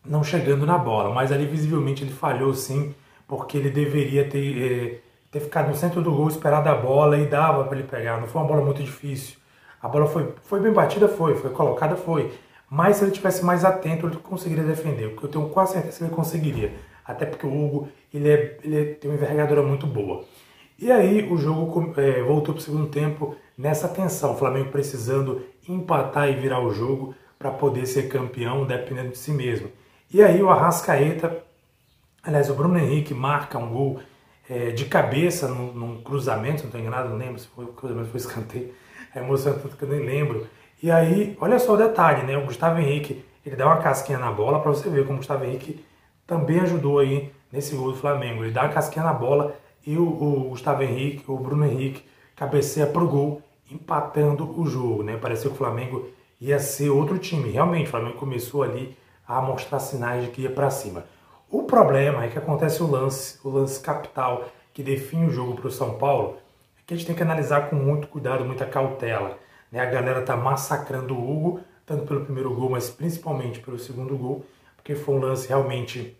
não 0.06 0.24
chegando 0.24 0.66
na 0.66 0.78
bola. 0.78 1.14
Mas 1.14 1.32
ali 1.32 1.46
visivelmente 1.46 2.04
ele 2.04 2.12
falhou 2.12 2.54
sim 2.54 2.94
porque 3.28 3.58
ele 3.58 3.70
deveria 3.70 4.30
ter, 4.30 4.62
é, 4.62 5.00
ter 5.32 5.40
ficado 5.40 5.70
no 5.70 5.76
centro 5.76 6.02
do 6.02 6.12
gol, 6.12 6.28
esperado 6.28 6.70
a 6.70 6.76
bola 6.76 7.18
e 7.18 7.26
dava 7.26 7.64
para 7.64 7.78
ele 7.78 7.88
pegar. 7.88 8.20
Não 8.20 8.28
foi 8.28 8.42
uma 8.42 8.48
bola 8.48 8.64
muito 8.64 8.84
difícil. 8.84 9.38
A 9.82 9.88
bola 9.88 10.08
foi, 10.08 10.34
foi 10.44 10.60
bem 10.60 10.72
batida, 10.72 11.08
foi, 11.08 11.36
foi 11.36 11.50
colocada, 11.52 11.96
foi. 11.96 12.32
Mas 12.70 12.98
se 12.98 13.06
ele 13.06 13.12
tivesse 13.12 13.46
mais 13.46 13.64
atento, 13.64 14.08
ele 14.08 14.18
conseguiria 14.18 14.64
defender, 14.64 15.12
porque 15.12 15.26
eu 15.26 15.30
tenho 15.30 15.50
quase 15.50 15.74
certeza 15.74 15.98
que 15.98 16.04
ele 16.06 16.14
conseguiria. 16.14 16.74
Até 17.06 17.26
porque 17.26 17.46
o 17.46 17.66
Hugo 17.66 17.88
ele, 18.14 18.30
é, 18.30 18.60
ele 18.64 18.82
é, 18.82 18.86
tem 18.96 19.10
uma 19.10 19.16
envergadura 19.16 19.62
muito 19.62 19.88
boa. 19.88 20.26
E 20.78 20.92
aí 20.92 21.28
o 21.32 21.38
jogo 21.38 21.94
é, 21.98 22.22
voltou 22.22 22.54
para 22.54 22.62
o 22.62 22.64
segundo 22.64 22.88
tempo 22.88 23.36
nessa 23.58 23.88
tensão, 23.88 24.34
o 24.34 24.38
Flamengo 24.38 24.70
precisando 24.70 25.42
empatar 25.68 26.30
e 26.30 26.36
virar 26.36 26.60
o 26.60 26.72
jogo 26.72 27.16
para 27.40 27.50
poder 27.52 27.86
ser 27.86 28.10
campeão, 28.10 28.66
dependendo 28.66 29.10
de 29.10 29.18
si 29.18 29.32
mesmo. 29.32 29.70
E 30.14 30.22
aí 30.22 30.42
o 30.42 30.50
Arrascaeta 30.50 31.48
Aliás, 32.28 32.50
o 32.50 32.54
Bruno 32.54 32.78
Henrique 32.78 33.14
marca 33.14 33.58
um 33.58 33.70
gol 33.70 34.02
é, 34.50 34.72
de 34.72 34.84
cabeça 34.84 35.48
num, 35.48 35.72
num, 35.72 36.02
cruzamento, 36.02 36.64
não 36.64 36.66
estou 36.66 36.82
enganado, 36.82 37.08
não 37.08 37.16
lembro 37.16 37.40
se 37.40 37.48
foi 37.48 37.66
cruzamento, 37.68 38.10
foi 38.10 38.20
escanteio. 38.20 38.74
É 39.20 39.54
tanto 39.54 39.76
que 39.76 39.84
eu 39.84 39.90
nem 39.90 40.06
lembro. 40.06 40.48
E 40.82 40.92
aí, 40.92 41.36
olha 41.42 41.58
só 41.58 41.74
o 41.74 41.78
detalhe, 41.78 42.24
né? 42.24 42.38
O 42.38 42.46
Gustavo 42.46 42.80
Henrique, 42.80 43.24
ele 43.46 43.56
dá 43.56 43.66
uma 43.66 43.78
casquinha 43.78 44.20
na 44.20 44.32
bola 44.32 44.60
para 44.60 44.72
você 44.72 44.90
ver 44.90 45.04
como 45.04 45.16
o 45.16 45.18
Gustavo 45.18 45.44
Henrique 45.44 45.84
também 46.26 46.60
ajudou 46.60 47.00
aí 47.00 47.32
nesse 47.52 47.76
gol 47.76 47.92
do 47.92 47.98
Flamengo. 47.98 48.44
Ele 48.44 48.52
dá 48.52 48.64
uma 48.64 48.74
casquinha 48.74 49.04
na 49.04 49.14
bola 49.14 49.56
e 49.86 49.98
o, 49.98 50.04
o 50.04 50.50
Gustavo 50.50 50.84
Henrique, 50.84 51.24
o 51.28 51.38
Bruno 51.38 51.66
Henrique, 51.66 52.04
cabeceia 52.36 52.86
pro 52.86 53.08
gol, 53.08 53.42
empatando 53.72 54.60
o 54.60 54.66
jogo, 54.68 55.02
né? 55.02 55.18
Parecia 55.18 55.50
que 55.50 55.56
o 55.56 55.58
Flamengo 55.58 56.10
ia 56.40 56.60
ser 56.60 56.90
outro 56.90 57.18
time. 57.18 57.50
Realmente, 57.50 57.88
o 57.88 57.92
Flamengo 57.92 58.18
começou 58.18 58.64
ali 58.64 58.96
a 59.28 59.42
mostrar 59.42 59.80
sinais 59.80 60.26
de 60.26 60.32
que 60.32 60.42
ia 60.42 60.52
para 60.52 60.70
cima. 60.70 61.06
O 61.50 61.64
problema 61.64 62.24
é 62.24 62.28
que 62.28 62.38
acontece 62.38 62.84
o 62.84 62.92
lance, 62.92 63.40
o 63.44 63.50
lance 63.50 63.80
capital 63.80 64.46
que 64.74 64.84
define 64.84 65.26
o 65.26 65.32
jogo 65.32 65.56
para 65.56 65.68
o 65.68 65.72
São 65.72 65.98
Paulo, 65.98 66.38
que 66.88 66.94
a 66.94 66.98
gente 66.98 67.06
tem 67.06 67.16
que 67.16 67.22
analisar 67.22 67.70
com 67.70 67.76
muito 67.76 68.08
cuidado, 68.08 68.46
muita 68.46 68.66
cautela. 68.66 69.38
Né? 69.70 69.82
A 69.82 69.86
galera 69.86 70.22
tá 70.22 70.38
massacrando 70.38 71.14
o 71.14 71.32
Hugo, 71.32 71.60
tanto 71.86 72.06
pelo 72.06 72.24
primeiro 72.24 72.56
gol, 72.56 72.70
mas 72.70 72.90
principalmente 72.90 73.60
pelo 73.60 73.78
segundo 73.78 74.18
gol, 74.18 74.46
porque 74.78 74.96
foi 74.96 75.16
um 75.16 75.20
lance 75.20 75.50
realmente 75.50 76.16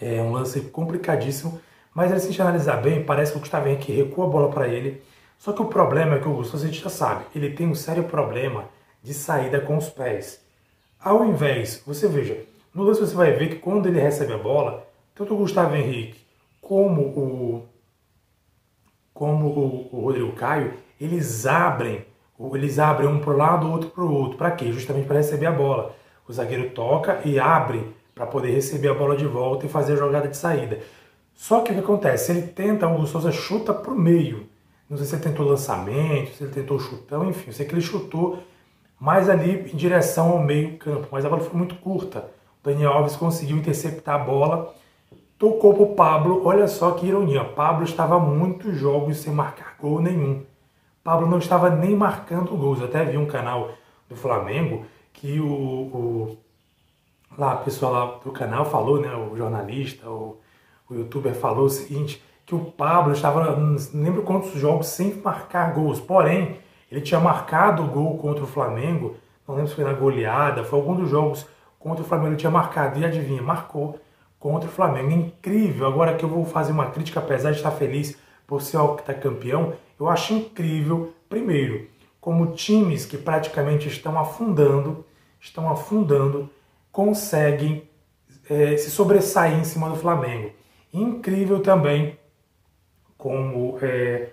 é, 0.00 0.22
um 0.22 0.30
lance 0.30 0.60
complicadíssimo. 0.60 1.60
Mas 1.92 2.10
se 2.10 2.16
a 2.16 2.18
gente 2.30 2.40
analisar 2.40 2.76
bem, 2.76 3.04
parece 3.04 3.32
que 3.32 3.38
o 3.38 3.40
Gustavo 3.40 3.68
Henrique 3.68 3.92
recua 3.92 4.26
a 4.26 4.28
bola 4.28 4.48
para 4.48 4.68
ele. 4.68 5.02
Só 5.38 5.52
que 5.52 5.60
o 5.60 5.66
problema 5.66 6.16
é 6.16 6.18
que 6.20 6.28
o 6.28 6.34
Gustavo, 6.34 6.62
a 6.62 6.66
gente 6.66 6.80
já 6.80 6.88
sabe, 6.88 7.24
ele 7.34 7.50
tem 7.50 7.66
um 7.66 7.74
sério 7.74 8.04
problema 8.04 8.66
de 9.02 9.12
saída 9.12 9.60
com 9.60 9.76
os 9.76 9.88
pés. 9.88 10.40
Ao 11.00 11.24
invés, 11.24 11.82
você 11.84 12.06
veja, 12.06 12.44
no 12.72 12.84
lance 12.84 13.00
você 13.00 13.14
vai 13.14 13.32
ver 13.32 13.48
que 13.48 13.56
quando 13.56 13.86
ele 13.86 14.00
recebe 14.00 14.32
a 14.32 14.38
bola, 14.38 14.86
tanto 15.14 15.34
o 15.34 15.36
Gustavo 15.36 15.74
Henrique 15.74 16.20
como 16.62 17.02
o, 17.02 17.68
como 19.14 19.46
o, 19.46 20.00
Rodrigo 20.00 20.32
Caio, 20.32 20.74
eles 21.00 21.46
abrem, 21.46 22.04
eles 22.52 22.78
abrem 22.80 23.08
um 23.08 23.20
para 23.20 23.32
o 23.32 23.36
lado, 23.36 23.70
outro 23.70 23.88
para 23.88 24.04
o 24.04 24.12
outro. 24.12 24.36
Para 24.36 24.50
quê? 24.50 24.72
Justamente 24.72 25.06
para 25.06 25.18
receber 25.18 25.46
a 25.46 25.52
bola. 25.52 25.94
O 26.28 26.32
zagueiro 26.32 26.70
toca 26.70 27.20
e 27.24 27.38
abre 27.38 27.94
para 28.14 28.26
poder 28.26 28.50
receber 28.50 28.88
a 28.88 28.94
bola 28.94 29.16
de 29.16 29.26
volta 29.26 29.66
e 29.66 29.68
fazer 29.68 29.94
a 29.94 29.96
jogada 29.96 30.28
de 30.28 30.36
saída. 30.36 30.80
Só 31.32 31.60
que 31.60 31.70
o 31.70 31.74
que 31.74 31.80
acontece? 31.80 32.32
Ele 32.32 32.42
tenta, 32.42 32.88
o 32.88 33.06
Souza 33.06 33.30
chuta 33.30 33.72
para 33.72 33.92
o 33.92 33.98
meio. 33.98 34.46
Não 34.88 34.96
sei 34.96 35.06
se 35.06 35.14
ele 35.14 35.22
tentou 35.22 35.46
lançamento, 35.46 36.34
se 36.34 36.44
ele 36.44 36.52
tentou 36.52 36.78
chutão, 36.78 37.28
enfim, 37.28 37.44
eu 37.48 37.52
sei 37.52 37.66
que 37.66 37.74
ele 37.74 37.80
chutou 37.80 38.42
mais 39.00 39.28
ali 39.28 39.70
em 39.72 39.76
direção 39.76 40.30
ao 40.30 40.38
meio 40.38 40.76
campo, 40.76 41.08
mas 41.10 41.24
a 41.24 41.28
bola 41.28 41.42
foi 41.42 41.56
muito 41.56 41.74
curta. 41.76 42.30
O 42.62 42.68
Daniel 42.68 42.92
Alves 42.92 43.16
conseguiu 43.16 43.56
interceptar 43.56 44.14
a 44.14 44.24
bola, 44.24 44.74
tocou 45.44 45.74
para 45.74 45.82
o 45.82 45.94
Pablo, 45.94 46.46
olha 46.46 46.66
só 46.66 46.92
que 46.92 47.06
ironia, 47.06 47.44
Pablo 47.44 47.84
estava 47.84 48.18
muitos 48.18 48.74
jogos 48.76 49.18
sem 49.18 49.30
marcar 49.30 49.76
gol 49.78 50.00
nenhum. 50.00 50.42
Pablo 51.02 51.26
não 51.26 51.36
estava 51.36 51.68
nem 51.68 51.94
marcando 51.94 52.56
gols, 52.56 52.80
eu 52.80 52.86
até 52.86 53.04
vi 53.04 53.18
um 53.18 53.26
canal 53.26 53.72
do 54.08 54.16
Flamengo 54.16 54.86
que 55.12 55.38
o, 55.38 55.46
o 55.46 56.38
lá 57.36 57.52
a 57.52 57.56
pessoa 57.56 57.92
lá 57.92 58.18
do 58.24 58.30
canal 58.32 58.64
falou, 58.64 59.00
né, 59.00 59.14
o 59.14 59.36
jornalista, 59.36 60.08
o, 60.08 60.38
o 60.88 60.94
youtuber 60.94 61.34
falou 61.34 61.66
o 61.66 61.70
seguinte, 61.70 62.22
que 62.46 62.54
o 62.54 62.60
Pablo 62.60 63.12
estava, 63.12 63.54
não 63.54 63.76
lembro 63.92 64.22
quantos 64.22 64.52
jogos 64.52 64.86
sem 64.86 65.14
marcar 65.14 65.74
gols, 65.74 66.00
porém, 66.00 66.56
ele 66.90 67.02
tinha 67.02 67.20
marcado 67.20 67.82
o 67.82 67.88
gol 67.88 68.16
contra 68.16 68.44
o 68.44 68.46
Flamengo, 68.46 69.16
não 69.46 69.56
lembro 69.56 69.68
se 69.68 69.76
foi 69.76 69.84
na 69.84 69.92
goleada, 69.92 70.64
foi 70.64 70.78
algum 70.78 70.94
dos 70.94 71.10
jogos 71.10 71.46
contra 71.78 72.02
o 72.02 72.06
Flamengo, 72.06 72.30
ele 72.30 72.36
tinha 72.36 72.50
marcado, 72.50 72.98
e 72.98 73.04
adivinha, 73.04 73.42
marcou 73.42 73.98
contra 74.44 74.68
o 74.68 74.72
Flamengo. 74.72 75.10
Incrível, 75.10 75.86
agora 75.86 76.14
que 76.14 76.22
eu 76.22 76.28
vou 76.28 76.44
fazer 76.44 76.70
uma 76.70 76.90
crítica, 76.90 77.18
apesar 77.18 77.52
de 77.52 77.56
estar 77.56 77.70
feliz 77.70 78.14
por 78.46 78.60
ser 78.60 78.76
o 78.76 78.94
que 78.94 79.00
está 79.00 79.14
campeão, 79.14 79.72
eu 79.98 80.06
acho 80.06 80.34
incrível, 80.34 81.14
primeiro, 81.30 81.88
como 82.20 82.52
times 82.52 83.06
que 83.06 83.16
praticamente 83.16 83.88
estão 83.88 84.18
afundando, 84.18 85.02
estão 85.40 85.70
afundando, 85.70 86.50
conseguem 86.92 87.88
é, 88.50 88.76
se 88.76 88.90
sobressair 88.90 89.58
em 89.58 89.64
cima 89.64 89.88
do 89.88 89.96
Flamengo. 89.96 90.50
Incrível 90.92 91.60
também 91.60 92.18
como, 93.16 93.78
é, 93.80 94.28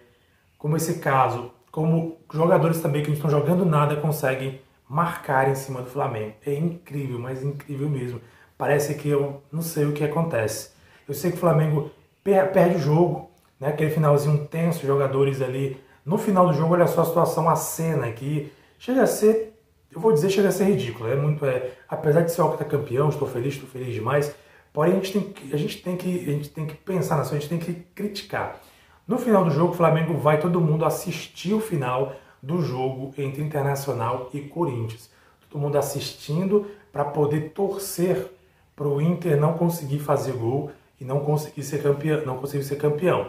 como 0.58 0.76
esse 0.76 1.00
caso, 1.00 1.54
como 1.72 2.18
jogadores 2.34 2.82
também 2.82 3.02
que 3.02 3.08
não 3.08 3.16
estão 3.16 3.32
jogando 3.32 3.66
nada 3.66 3.96
conseguem 3.96 4.60
marcar 4.90 5.50
em 5.50 5.56
cima 5.56 5.82
do 5.82 5.90
Flamengo. 5.90 6.34
É 6.46 6.54
incrível, 6.54 7.18
mas 7.18 7.42
incrível 7.42 7.90
mesmo. 7.90 8.20
Parece 8.62 8.94
que 8.94 9.10
eu 9.10 9.42
não 9.52 9.64
sei 9.64 9.86
o 9.86 9.92
que 9.92 10.04
acontece. 10.04 10.70
Eu 11.08 11.16
sei 11.16 11.32
que 11.32 11.38
o 11.38 11.40
Flamengo 11.40 11.90
perde 12.24 12.76
o 12.76 12.80
jogo, 12.80 13.32
né? 13.60 13.70
aquele 13.70 13.90
finalzinho 13.90 14.46
tenso, 14.46 14.86
jogadores 14.86 15.42
ali. 15.42 15.82
No 16.06 16.16
final 16.16 16.46
do 16.46 16.54
jogo, 16.54 16.76
olha 16.76 16.86
só 16.86 17.02
a 17.02 17.06
situação, 17.06 17.50
a 17.50 17.56
cena 17.56 18.06
aqui. 18.06 18.54
Chega 18.78 19.02
a 19.02 19.08
ser 19.08 19.58
eu 19.92 20.00
vou 20.00 20.14
dizer, 20.14 20.30
chega 20.30 20.50
a 20.50 20.52
ser 20.52 20.66
ridículo. 20.66 21.10
É 21.10 21.16
muito, 21.16 21.44
é, 21.44 21.72
apesar 21.90 22.22
de 22.22 22.32
ser 22.32 22.44
o 22.44 22.50
que 22.50 22.62
está 22.62 22.66
campeão, 22.66 23.10
estou 23.10 23.28
feliz, 23.28 23.56
estou 23.56 23.68
feliz 23.68 23.96
demais. 23.96 24.32
Porém, 24.72 24.94
a 24.94 24.96
gente 24.98 25.12
tem 25.12 25.22
que, 25.24 25.56
a 25.56 25.58
gente 25.58 25.82
tem 25.82 25.98
que, 25.98 26.20
a 26.20 26.32
gente 26.32 26.50
tem 26.50 26.68
que 26.68 26.76
pensar 26.76 27.16
na 27.16 27.24
a 27.24 27.26
gente 27.26 27.50
tem 27.50 27.58
que 27.58 27.74
criticar. 27.96 28.62
No 29.08 29.18
final 29.18 29.44
do 29.44 29.50
jogo, 29.50 29.74
o 29.74 29.76
Flamengo 29.76 30.14
vai 30.14 30.40
todo 30.40 30.62
mundo 30.62 30.86
assistir 30.86 31.56
o 31.56 31.60
final 31.60 32.14
do 32.44 32.62
jogo 32.62 33.12
entre 33.18 33.42
Internacional 33.42 34.30
e 34.36 34.42
Corinthians. 34.42 35.10
Todo 35.50 35.60
mundo 35.60 35.80
assistindo 35.80 36.68
para 36.94 37.04
poder 37.04 37.54
torcer 37.56 38.40
para 38.82 38.90
o 38.90 39.02
Inter 39.02 39.40
não 39.40 39.54
conseguir 39.54 40.00
fazer 40.00 40.34
gol 40.34 40.72
e 41.00 41.06
não 41.06 41.20
conseguir 41.20 41.64
ser 41.64 41.84
campeão, 41.84 42.26
não 42.26 42.38
conseguir 42.38 42.64
ser 42.64 42.78
campeão. 42.78 43.28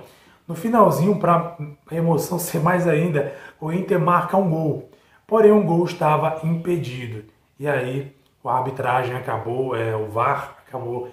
No 0.49 0.55
finalzinho, 0.55 1.19
para 1.19 1.57
a 1.91 1.95
emoção 1.95 2.39
ser 2.39 2.61
mais 2.61 2.89
ainda, 2.89 3.35
o 3.61 3.71
Inter 3.71 4.01
marca 4.01 4.37
um 4.37 4.49
gol 4.49 4.89
porém 5.33 5.51
o 5.51 5.63
gol 5.63 5.87
estava 5.87 6.47
impedido. 6.47 7.25
E 7.59 7.67
aí 7.67 8.15
a 8.45 8.59
arbitragem 8.59 9.17
acabou, 9.17 9.75
é, 9.75 9.97
o 9.97 10.11
VAR 10.11 10.59
acabou 10.69 11.11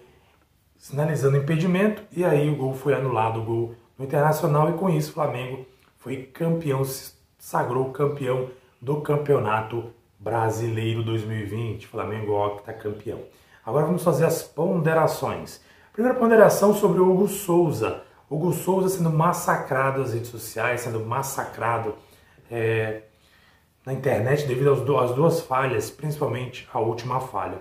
sinalizando 0.78 1.38
impedimento 1.38 2.04
e 2.12 2.26
aí 2.26 2.50
o 2.50 2.56
gol 2.58 2.74
foi 2.74 2.94
anulado, 2.94 3.40
o 3.40 3.46
gol 3.46 3.76
no 3.98 4.04
Internacional 4.04 4.70
e 4.72 4.74
com 4.74 4.90
isso 4.90 5.12
o 5.12 5.14
Flamengo 5.14 5.66
foi 5.98 6.18
campeão, 6.18 6.84
se 6.84 7.14
sagrou 7.38 7.92
campeão 7.92 8.50
do 8.82 9.00
Campeonato 9.00 9.86
Brasileiro 10.20 11.02
2020. 11.02 11.88
Flamengo 11.88 12.34
octa 12.34 12.74
campeão. 12.74 13.22
Agora 13.66 13.86
vamos 13.86 14.04
fazer 14.04 14.26
as 14.26 14.42
ponderações. 14.42 15.62
Primeira 15.94 16.18
ponderação 16.18 16.74
sobre 16.74 17.00
o 17.00 17.12
Hugo 17.12 17.28
Souza. 17.28 18.02
Hugo 18.30 18.54
Souza 18.54 18.90
sendo 18.90 19.10
massacrado 19.10 20.00
nas 20.00 20.14
redes 20.14 20.30
sociais, 20.30 20.82
sendo 20.82 21.00
massacrado 21.02 21.96
é, 22.50 23.04
na 23.86 23.94
internet 23.94 24.46
devido 24.48 24.72
às 24.98 25.12
duas 25.12 25.42
falhas, 25.42 25.90
principalmente 25.90 26.68
a 26.74 26.80
última 26.80 27.20
falha. 27.20 27.58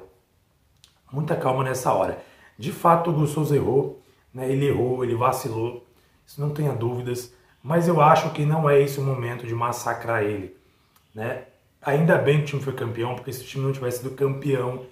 Muita 1.11 1.35
calma 1.35 1.64
nessa 1.64 1.93
hora. 1.93 2.19
De 2.59 2.71
fato, 2.71 3.11
o 3.11 3.12
Gus 3.12 3.50
errou, 3.50 4.02
né? 4.33 4.50
ele 4.50 4.67
errou, 4.67 5.02
ele 5.05 5.14
vacilou, 5.14 5.87
isso 6.26 6.40
não 6.40 6.50
tenha 6.50 6.73
dúvidas, 6.73 7.33
mas 7.62 7.88
eu 7.88 8.00
acho 8.00 8.31
que 8.31 8.45
não 8.45 8.69
é 8.69 8.81
esse 8.81 9.00
o 9.00 9.02
momento 9.02 9.47
de 9.47 9.55
massacrar 9.55 10.23
ele. 10.23 10.57
Né? 11.14 11.45
Ainda 11.81 12.19
bem 12.19 12.38
que 12.38 12.45
o 12.45 12.47
time 12.47 12.62
foi 12.62 12.75
campeão, 12.75 13.14
porque 13.14 13.33
se 13.33 13.43
o 13.43 13.47
time 13.47 13.64
não 13.64 13.73
tivesse 13.73 13.99
sido 13.99 14.11
campeão, 14.11 14.85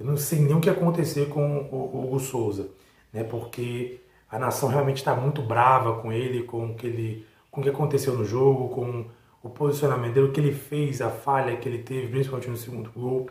eu 0.00 0.06
não 0.06 0.16
sei 0.16 0.40
nem 0.40 0.56
o 0.56 0.60
que 0.60 0.70
acontecer 0.70 1.28
com 1.28 1.68
o 1.70 2.04
Hugo 2.04 2.18
Souza, 2.18 2.70
né? 3.12 3.22
porque 3.22 4.00
a 4.30 4.38
nação 4.38 4.70
realmente 4.70 4.96
está 4.96 5.14
muito 5.14 5.42
brava 5.42 6.00
com 6.00 6.10
ele, 6.10 6.42
com 6.44 6.70
o 6.70 6.74
que, 6.74 6.86
ele, 6.86 7.26
com 7.50 7.60
o 7.60 7.64
que 7.64 7.68
aconteceu 7.68 8.14
no 8.16 8.24
jogo, 8.24 8.70
com 8.70 9.04
o 9.42 9.50
posicionamento 9.50 10.14
dele, 10.14 10.28
o 10.28 10.32
que 10.32 10.40
ele 10.40 10.54
fez, 10.54 11.02
a 11.02 11.10
falha 11.10 11.54
que 11.56 11.68
ele 11.68 11.82
teve, 11.82 12.08
principalmente 12.08 12.48
no 12.48 12.56
segundo 12.56 12.90
gol. 12.90 13.28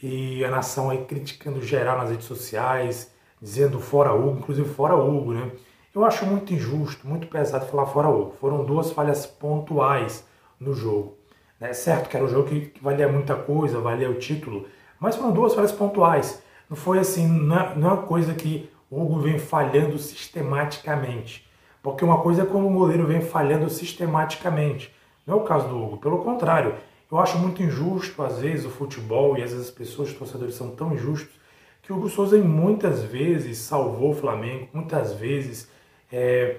E 0.00 0.44
a 0.44 0.50
nação 0.50 0.88
aí 0.88 1.04
criticando 1.04 1.60
geral 1.60 1.98
nas 1.98 2.10
redes 2.10 2.26
sociais, 2.26 3.12
dizendo 3.42 3.80
fora 3.80 4.14
Hugo, 4.14 4.38
inclusive 4.38 4.68
fora 4.68 4.94
Hugo, 4.94 5.32
né? 5.32 5.50
Eu 5.92 6.04
acho 6.04 6.24
muito 6.26 6.54
injusto, 6.54 7.08
muito 7.08 7.26
pesado 7.26 7.66
falar 7.66 7.86
fora 7.86 8.08
Hugo. 8.08 8.36
Foram 8.40 8.64
duas 8.64 8.92
falhas 8.92 9.26
pontuais 9.26 10.24
no 10.60 10.74
jogo. 10.74 11.16
Né? 11.58 11.72
Certo 11.72 12.08
que 12.08 12.16
era 12.16 12.24
um 12.24 12.28
jogo 12.28 12.48
que, 12.48 12.66
que 12.66 12.84
valia 12.84 13.08
muita 13.08 13.34
coisa, 13.34 13.80
valia 13.80 14.08
o 14.08 14.14
título, 14.14 14.68
mas 15.00 15.16
foram 15.16 15.32
duas 15.32 15.54
falhas 15.54 15.72
pontuais. 15.72 16.42
Não 16.68 16.76
foi 16.76 16.98
assim, 16.98 17.26
não 17.26 17.58
é, 17.58 17.74
não 17.76 17.90
é 17.90 17.92
uma 17.94 18.02
coisa 18.02 18.34
que 18.34 18.70
o 18.90 19.00
Hugo 19.00 19.20
vem 19.20 19.38
falhando 19.38 19.98
sistematicamente. 19.98 21.46
Porque 21.82 22.04
uma 22.04 22.20
coisa 22.20 22.42
é 22.42 22.46
quando 22.46 22.66
o 22.66 22.72
goleiro 22.72 23.06
vem 23.06 23.20
falhando 23.20 23.70
sistematicamente. 23.70 24.94
Não 25.26 25.34
é 25.34 25.40
o 25.40 25.44
caso 25.44 25.68
do 25.68 25.82
Hugo, 25.82 25.96
pelo 25.98 26.18
contrário. 26.18 26.74
Eu 27.10 27.18
acho 27.18 27.38
muito 27.38 27.62
injusto, 27.62 28.22
às 28.22 28.38
vezes, 28.38 28.66
o 28.66 28.70
futebol 28.70 29.38
e 29.38 29.42
às 29.42 29.52
vezes 29.52 29.68
as 29.68 29.74
pessoas, 29.74 30.10
os 30.10 30.16
torcedores 30.16 30.54
são 30.54 30.70
tão 30.70 30.92
injustos 30.92 31.38
que 31.82 31.92
o 31.92 31.96
Hugo 31.96 32.10
Souza 32.10 32.36
muitas 32.36 33.02
vezes 33.02 33.56
salvou 33.58 34.10
o 34.10 34.14
Flamengo, 34.14 34.68
muitas 34.74 35.14
vezes 35.14 35.70
é, 36.12 36.56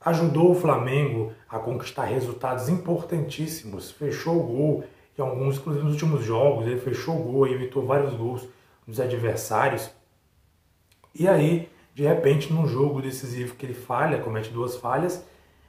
ajudou 0.00 0.52
o 0.52 0.54
Flamengo 0.54 1.32
a 1.48 1.58
conquistar 1.58 2.04
resultados 2.04 2.68
importantíssimos, 2.68 3.90
fechou 3.90 4.38
o 4.38 4.42
gol 4.44 4.84
em 5.18 5.22
alguns, 5.22 5.58
inclusive 5.58 5.84
nos 5.84 5.94
últimos 5.94 6.24
jogos, 6.24 6.66
ele 6.66 6.80
fechou 6.80 7.18
o 7.18 7.22
gol 7.22 7.46
evitou 7.46 7.84
vários 7.86 8.14
gols 8.14 8.48
dos 8.86 8.98
adversários. 8.98 9.90
E 11.14 11.28
aí, 11.28 11.68
de 11.94 12.04
repente, 12.04 12.52
num 12.52 12.66
jogo 12.66 13.02
decisivo 13.02 13.54
que 13.54 13.66
ele 13.66 13.74
falha, 13.74 14.20
comete 14.20 14.50
duas 14.50 14.76
falhas, 14.76 15.24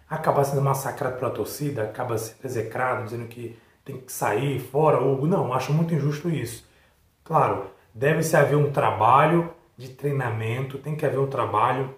acaba 0.09 0.43
sendo 0.43 0.61
massacrado 0.61 1.17
pela 1.17 1.31
torcida, 1.31 1.83
acaba 1.83 2.17
sendo 2.17 2.45
execrado, 2.45 3.03
dizendo 3.03 3.27
que 3.27 3.57
tem 3.83 3.97
que 3.97 4.11
sair 4.11 4.59
fora, 4.59 5.01
Hugo. 5.01 5.27
Não, 5.27 5.53
acho 5.53 5.73
muito 5.73 5.93
injusto 5.93 6.29
isso. 6.29 6.65
Claro, 7.23 7.67
deve-se 7.93 8.35
haver 8.35 8.55
um 8.55 8.71
trabalho 8.71 9.53
de 9.77 9.89
treinamento, 9.89 10.77
tem 10.77 10.95
que 10.95 11.05
haver 11.05 11.19
um 11.19 11.27
trabalho 11.27 11.93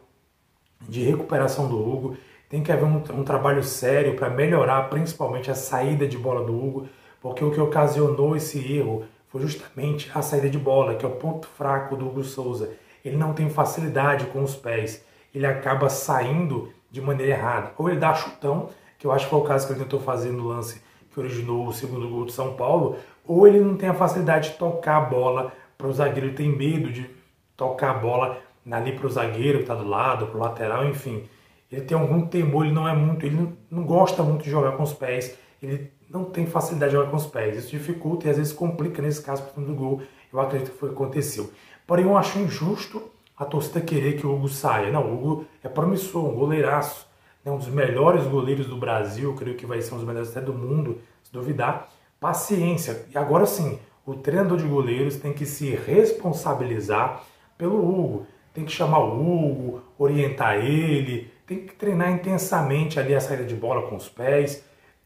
de 0.82 1.04
recuperação 1.04 1.68
do 1.68 1.78
Hugo, 1.78 2.18
tem 2.50 2.64
que 2.64 2.72
haver 2.72 2.86
um, 2.86 3.04
um 3.20 3.24
trabalho 3.24 3.64
sério 3.64 4.16
para 4.16 4.30
melhorar 4.30 4.90
principalmente 4.90 5.52
a 5.52 5.56
saída 5.56 6.08
de 6.08 6.18
bola 6.18 6.44
do 6.46 6.56
Hugo, 6.56 6.88
porque 7.25 7.44
o 7.44 7.50
que 7.50 7.60
ocasionou 7.60 8.36
esse 8.36 8.60
erro 8.72 9.03
foi 9.29 9.41
justamente 9.41 10.12
a 10.13 10.22
saída 10.22 10.48
de 10.48 10.60
bola, 10.60 10.94
que 10.94 11.03
é 11.03 11.08
o 11.08 11.15
ponto 11.15 11.48
fraco 11.48 11.96
do 11.96 12.05
Hugo 12.05 12.24
Souza. 12.24 12.70
Ele 13.03 13.17
não 13.17 13.34
tem 13.34 13.50
facilidade 13.50 14.27
com 14.27 14.44
os 14.44 14.55
pés, 14.55 15.03
ele 15.34 15.48
acaba 15.48 15.89
saindo 15.89 16.72
de 16.91 17.01
maneira 17.01 17.32
errada. 17.32 17.72
Ou 17.79 17.89
ele 17.89 17.98
dá 17.98 18.13
chutão, 18.13 18.70
que 19.00 19.08
eu 19.08 19.12
acho 19.12 19.25
que 19.25 19.32
foi 19.32 19.39
o 19.39 19.44
caso 19.44 19.65
que 19.65 19.74
ele 19.74 19.79
tentou 19.79 20.00
fazer 20.00 20.29
no 20.29 20.50
lance 20.50 20.79
que 21.12 21.20
originou 21.20 21.65
o 21.65 21.74
segundo 21.74 22.08
gol 22.08 22.25
do 22.25 22.32
São 22.32 22.53
Paulo, 22.53 23.00
ou 23.25 23.48
ele 23.48 23.60
não 23.60 23.75
tem 23.75 23.89
a 23.89 23.96
facilidade 23.96 24.51
de 24.51 24.58
tocar 24.58 24.98
a 24.98 25.01
bola 25.01 25.51
para 25.75 25.88
o 25.88 25.94
zagueiro, 25.94 26.27
ele 26.27 26.36
tem 26.36 26.55
medo 26.55 26.91
de 26.91 27.10
tocar 27.58 27.89
a 27.89 27.94
bola 27.96 28.38
ali 28.70 28.91
para 28.91 29.08
o 29.08 29.10
zagueiro 29.10 29.58
que 29.58 29.63
está 29.63 29.74
do 29.74 29.88
lado, 29.88 30.27
para 30.27 30.38
o 30.38 30.41
lateral, 30.41 30.86
enfim. 30.86 31.24
Ele 31.72 31.82
tem 31.82 31.98
algum 31.98 32.27
temor, 32.27 32.65
ele 32.65 32.75
não 32.75 32.88
é 32.88 32.94
muito, 32.94 33.25
ele 33.25 33.51
não, 33.72 33.84
gosta 33.84 34.22
muito 34.22 34.44
de 34.44 34.51
jogar 34.51 34.74
com 34.74 34.84
os 34.84 34.94
pés, 34.94 35.36
ele 35.60 35.91
não 36.09 36.25
tem 36.25 36.45
facilidade 36.45 36.91
de 36.91 36.97
jogar 36.97 37.09
com 37.09 37.17
os 37.17 37.25
pés. 37.25 37.57
Isso 37.57 37.71
dificulta 37.71 38.27
e 38.27 38.29
às 38.29 38.38
vezes 38.38 38.53
complica 38.53 39.01
nesse 39.01 39.21
caso 39.21 39.43
para 39.43 39.62
o 39.62 39.65
do 39.65 39.74
gol. 39.74 40.01
Eu 40.31 40.39
acredito 40.39 40.71
que 40.71 40.77
foi 40.77 40.89
o 40.89 40.91
que 40.93 41.01
aconteceu. 41.01 41.51
Porém, 41.88 42.05
eu 42.05 42.17
acho 42.17 42.39
injusto 42.39 43.01
a 43.38 43.45
torcida 43.45 43.81
querer 43.81 44.17
que 44.17 44.25
o 44.25 44.33
Hugo 44.33 44.47
saia. 44.47 44.91
Não, 44.91 45.05
o 45.05 45.13
Hugo 45.13 45.45
é 45.63 45.69
promissor, 45.69 46.25
um 46.25 46.35
goleiraço, 46.35 47.07
né, 47.43 47.51
um 47.51 47.57
dos 47.57 47.67
melhores 47.67 48.25
goleiros 48.25 48.67
do 48.67 48.77
Brasil, 48.77 49.33
creio 49.35 49.57
que 49.57 49.65
vai 49.65 49.81
ser 49.81 49.93
um 49.93 49.97
dos 49.97 50.07
melhores 50.07 50.31
até 50.31 50.41
do 50.41 50.53
mundo, 50.53 51.00
se 51.24 51.31
duvidar. 51.31 51.89
Paciência. 52.19 53.05
E 53.13 53.17
agora 53.17 53.45
sim, 53.45 53.77
o 54.05 54.15
treinador 54.15 54.57
de 54.57 54.67
goleiros 54.67 55.17
tem 55.17 55.33
que 55.33 55.45
se 55.45 55.69
responsabilizar 55.69 57.24
pelo 57.57 57.77
Hugo. 57.77 58.27
Tem 58.53 58.63
que 58.63 58.71
chamar 58.71 59.00
o 59.00 59.19
Hugo, 59.19 59.81
orientar 59.97 60.55
ele, 60.55 61.29
tem 61.45 61.65
que 61.65 61.75
treinar 61.75 62.09
intensamente 62.12 63.00
ali 63.00 63.13
a 63.13 63.19
saída 63.19 63.43
de 63.43 63.53
bola 63.53 63.88
com 63.89 63.95
os 63.95 64.07
pés. 64.07 64.63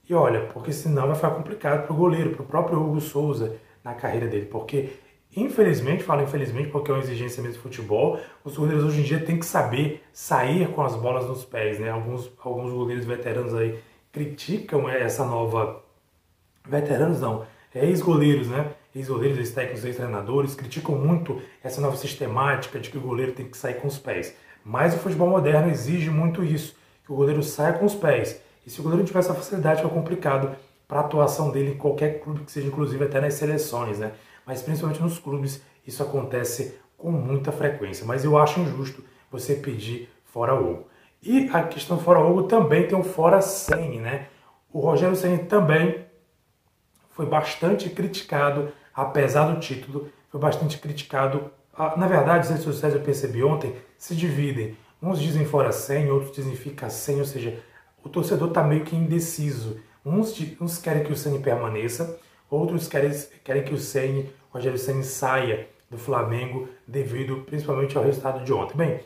E 0.10 0.14
olha, 0.16 0.48
porque 0.48 0.74
senão 0.74 1.06
vai 1.06 1.16
ficar 1.16 1.30
complicado 1.30 1.86
para 1.86 1.94
o 1.94 1.96
goleiro, 1.96 2.32
para 2.32 2.42
o 2.42 2.46
próprio 2.46 2.82
Hugo 2.82 3.00
Souza 3.00 3.58
na 3.84 3.94
carreira 3.94 4.28
dele. 4.28 4.48
Porque, 4.48 4.90
infelizmente, 5.38 6.04
falo 6.04 6.24
infelizmente 6.24 6.72
porque 6.72 6.90
é 6.90 6.96
uma 6.96 7.04
exigência 7.04 7.44
mesmo 7.44 7.58
do 7.58 7.62
futebol, 7.62 8.20
os 8.44 8.58
goleiros 8.58 8.84
hoje 8.84 9.02
em 9.02 9.04
dia 9.04 9.24
têm 9.24 9.38
que 9.38 9.46
saber 9.46 10.04
sair 10.12 10.68
com 10.70 10.82
as 10.82 10.96
bolas 10.96 11.28
nos 11.28 11.46
pés. 11.46 11.80
Né? 11.80 11.92
Alguns, 11.92 12.32
alguns 12.44 12.74
goleiros 12.74 13.06
veteranos 13.06 13.54
aí 13.54 13.80
criticam 14.12 14.90
essa 14.90 15.24
nova. 15.24 15.84
Veteranos 16.68 17.22
não, 17.22 17.46
é 17.74 17.86
ex-goleiros, 17.86 18.48
né? 18.48 18.72
Ex-goleiros, 18.96 19.38
ex-técnicos, 19.38 19.86
ex-treinadores 19.86 20.56
criticam 20.56 20.96
muito 20.96 21.40
essa 21.64 21.80
nova 21.80 21.96
sistemática 21.96 22.80
de 22.80 22.90
que 22.90 22.98
o 22.98 23.02
goleiro 23.02 23.34
tem 23.34 23.48
que 23.48 23.56
sair 23.56 23.76
com 23.76 23.88
os 23.88 24.00
pés. 24.00 24.36
Mas 24.66 24.96
o 24.96 24.98
futebol 24.98 25.30
moderno 25.30 25.70
exige 25.70 26.10
muito 26.10 26.44
isso, 26.44 26.76
que 27.06 27.12
o 27.12 27.16
goleiro 27.16 27.44
saia 27.44 27.74
com 27.74 27.86
os 27.86 27.94
pés. 27.94 28.42
Se 28.70 28.80
o 28.80 28.84
goleiro 28.84 29.04
tiver 29.04 29.20
essa 29.20 29.34
facilidade, 29.34 29.82
fica 29.82 29.94
complicado 29.94 30.56
para 30.88 31.00
a 31.00 31.04
atuação 31.04 31.52
dele 31.52 31.72
em 31.72 31.78
qualquer 31.78 32.20
clube 32.22 32.46
que 32.46 32.52
seja, 32.52 32.68
inclusive 32.68 33.04
até 33.04 33.20
nas 33.20 33.34
seleções, 33.34 34.00
né? 34.00 34.12
Mas 34.46 34.62
principalmente 34.62 35.02
nos 35.02 35.20
clubes, 35.20 35.62
isso 35.86 36.02
acontece 36.04 36.80
com 36.98 37.12
muita 37.12 37.52
frequência. 37.52 38.06
Mas 38.06 38.24
eu 38.24 38.38
acho 38.38 38.60
injusto 38.60 39.04
você 39.32 39.56
pedir 39.56 40.10
fora 40.26 40.54
Hugo. 40.54 40.88
E 41.22 41.50
a 41.52 41.64
questão 41.64 42.00
fora 42.00 42.20
Hugo 42.20 42.44
também 42.44 42.88
tem 42.88 42.98
o 42.98 43.04
fora 43.04 43.42
Senni, 43.42 44.00
né? 44.00 44.28
O 44.72 44.80
Rogério 44.80 45.16
Senni 45.16 45.40
também 45.40 46.06
foi 47.12 47.26
bastante 47.26 47.90
criticado, 47.90 48.72
apesar 48.94 49.52
do 49.52 49.60
título, 49.60 50.10
foi 50.30 50.40
bastante 50.40 50.78
criticado. 50.78 51.52
Ah, 51.74 51.96
na 51.98 52.08
verdade, 52.08 52.42
as 52.42 52.50
redes 52.50 52.64
sociais 52.64 52.94
eu 52.94 53.02
percebi 53.02 53.44
ontem 53.44 53.76
se 53.98 54.16
dividem. 54.16 54.78
Uns 55.02 55.20
dizem 55.20 55.46
fora 55.46 55.72
100, 55.72 56.12
outros 56.12 56.36
dizem 56.36 56.56
fica 56.56 56.90
100, 56.90 57.20
ou 57.20 57.26
seja, 57.26 57.60
o 58.04 58.10
torcedor 58.10 58.50
está 58.50 58.64
meio 58.64 58.84
que 58.84 58.96
indeciso. 58.96 59.80
Uns, 60.06 60.36
uns 60.60 60.78
querem 60.78 61.04
que 61.04 61.12
o 61.12 61.16
Ceni 61.16 61.40
permaneça, 61.40 62.20
outros 62.50 62.88
querem, 62.88 63.12
querem 63.44 63.64
que 63.64 63.74
o 63.74 63.78
Ceni, 63.78 64.30
o 64.50 64.56
Rogério 64.56 64.78
Ceni 64.78 65.04
saia 65.04 65.68
do 65.90 65.98
Flamengo 65.98 66.68
devido 66.88 67.38
principalmente 67.46 67.98
ao 67.98 68.04
resultado 68.04 68.44
de 68.44 68.54
ontem. 68.54 68.78
Bem, 68.78 69.00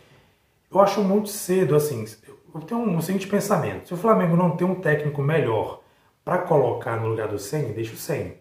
eu 0.71 0.79
acho 0.79 1.01
muito 1.01 1.29
cedo 1.29 1.75
assim. 1.75 2.05
Eu 2.53 2.61
tenho 2.61 2.81
um, 2.81 2.97
um 2.97 3.01
seguinte 3.01 3.27
pensamento: 3.27 3.87
se 3.87 3.93
o 3.93 3.97
Flamengo 3.97 4.35
não 4.35 4.55
tem 4.55 4.67
um 4.67 4.75
técnico 4.75 5.21
melhor 5.21 5.81
para 6.23 6.39
colocar 6.39 6.99
no 6.99 7.09
lugar 7.09 7.27
do 7.27 7.39
Senna, 7.39 7.73
deixa 7.73 7.93
o 7.93 7.97
Senna. 7.97 8.31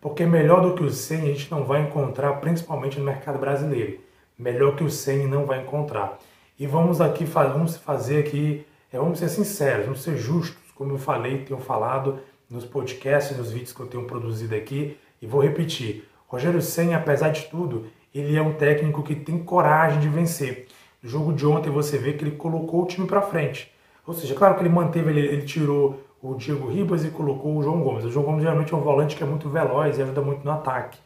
Porque 0.00 0.26
melhor 0.26 0.60
do 0.60 0.74
que 0.74 0.82
o 0.82 0.90
Senna 0.90 1.24
a 1.24 1.28
gente 1.28 1.50
não 1.50 1.64
vai 1.64 1.82
encontrar, 1.82 2.32
principalmente 2.40 2.98
no 2.98 3.04
mercado 3.04 3.38
brasileiro. 3.38 4.00
Melhor 4.38 4.74
que 4.74 4.82
o 4.82 4.90
Senna 4.90 5.28
não 5.28 5.46
vai 5.46 5.62
encontrar. 5.62 6.18
E 6.58 6.66
vamos 6.66 7.00
aqui 7.00 7.24
vamos 7.24 7.76
fazer 7.76 8.20
aqui, 8.20 8.66
é, 8.92 8.98
vamos 8.98 9.18
ser 9.18 9.28
sinceros, 9.28 9.86
vamos 9.86 10.02
ser 10.02 10.16
justos, 10.16 10.70
como 10.74 10.92
eu 10.92 10.98
falei, 10.98 11.44
tenho 11.44 11.58
falado 11.58 12.18
nos 12.50 12.64
podcasts, 12.64 13.36
nos 13.36 13.50
vídeos 13.50 13.72
que 13.72 13.80
eu 13.80 13.86
tenho 13.86 14.04
produzido 14.04 14.54
aqui, 14.54 14.98
e 15.20 15.26
vou 15.26 15.40
repetir. 15.40 16.04
Rogério 16.26 16.60
Senna, 16.60 16.96
apesar 16.96 17.30
de 17.30 17.42
tudo, 17.46 17.86
ele 18.14 18.36
é 18.36 18.42
um 18.42 18.52
técnico 18.52 19.02
que 19.02 19.14
tem 19.14 19.38
coragem 19.38 20.00
de 20.00 20.08
vencer. 20.08 20.66
No 21.02 21.08
jogo 21.08 21.32
de 21.32 21.46
ontem 21.46 21.70
você 21.70 21.96
vê 21.96 22.12
que 22.12 22.24
ele 22.24 22.36
colocou 22.36 22.82
o 22.82 22.86
time 22.86 23.06
para 23.06 23.22
frente. 23.22 23.72
Ou 24.06 24.12
seja, 24.12 24.34
claro 24.34 24.54
que 24.54 24.62
ele 24.62 24.68
manteve, 24.68 25.10
ele, 25.10 25.20
ele 25.20 25.42
tirou 25.42 26.02
o 26.20 26.34
Diego 26.34 26.68
Ribas 26.68 27.04
e 27.04 27.10
colocou 27.10 27.56
o 27.56 27.62
João 27.62 27.80
Gomes. 27.82 28.04
O 28.04 28.10
João 28.10 28.24
Gomes 28.24 28.42
geralmente 28.42 28.72
é 28.72 28.76
um 28.76 28.80
volante 28.80 29.16
que 29.16 29.22
é 29.22 29.26
muito 29.26 29.48
veloz 29.48 29.98
e 29.98 30.02
ajuda 30.02 30.20
muito 30.20 30.44
no 30.44 30.50
ataque. 30.50 30.98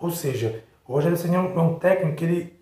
Ou 0.00 0.10
seja, 0.10 0.64
o 0.86 0.92
Rogério 0.94 1.16
Senna 1.16 1.36
é 1.36 1.40
um, 1.40 1.58
é 1.58 1.62
um 1.62 1.74
técnico 1.74 2.16
que 2.16 2.24
ele, 2.24 2.52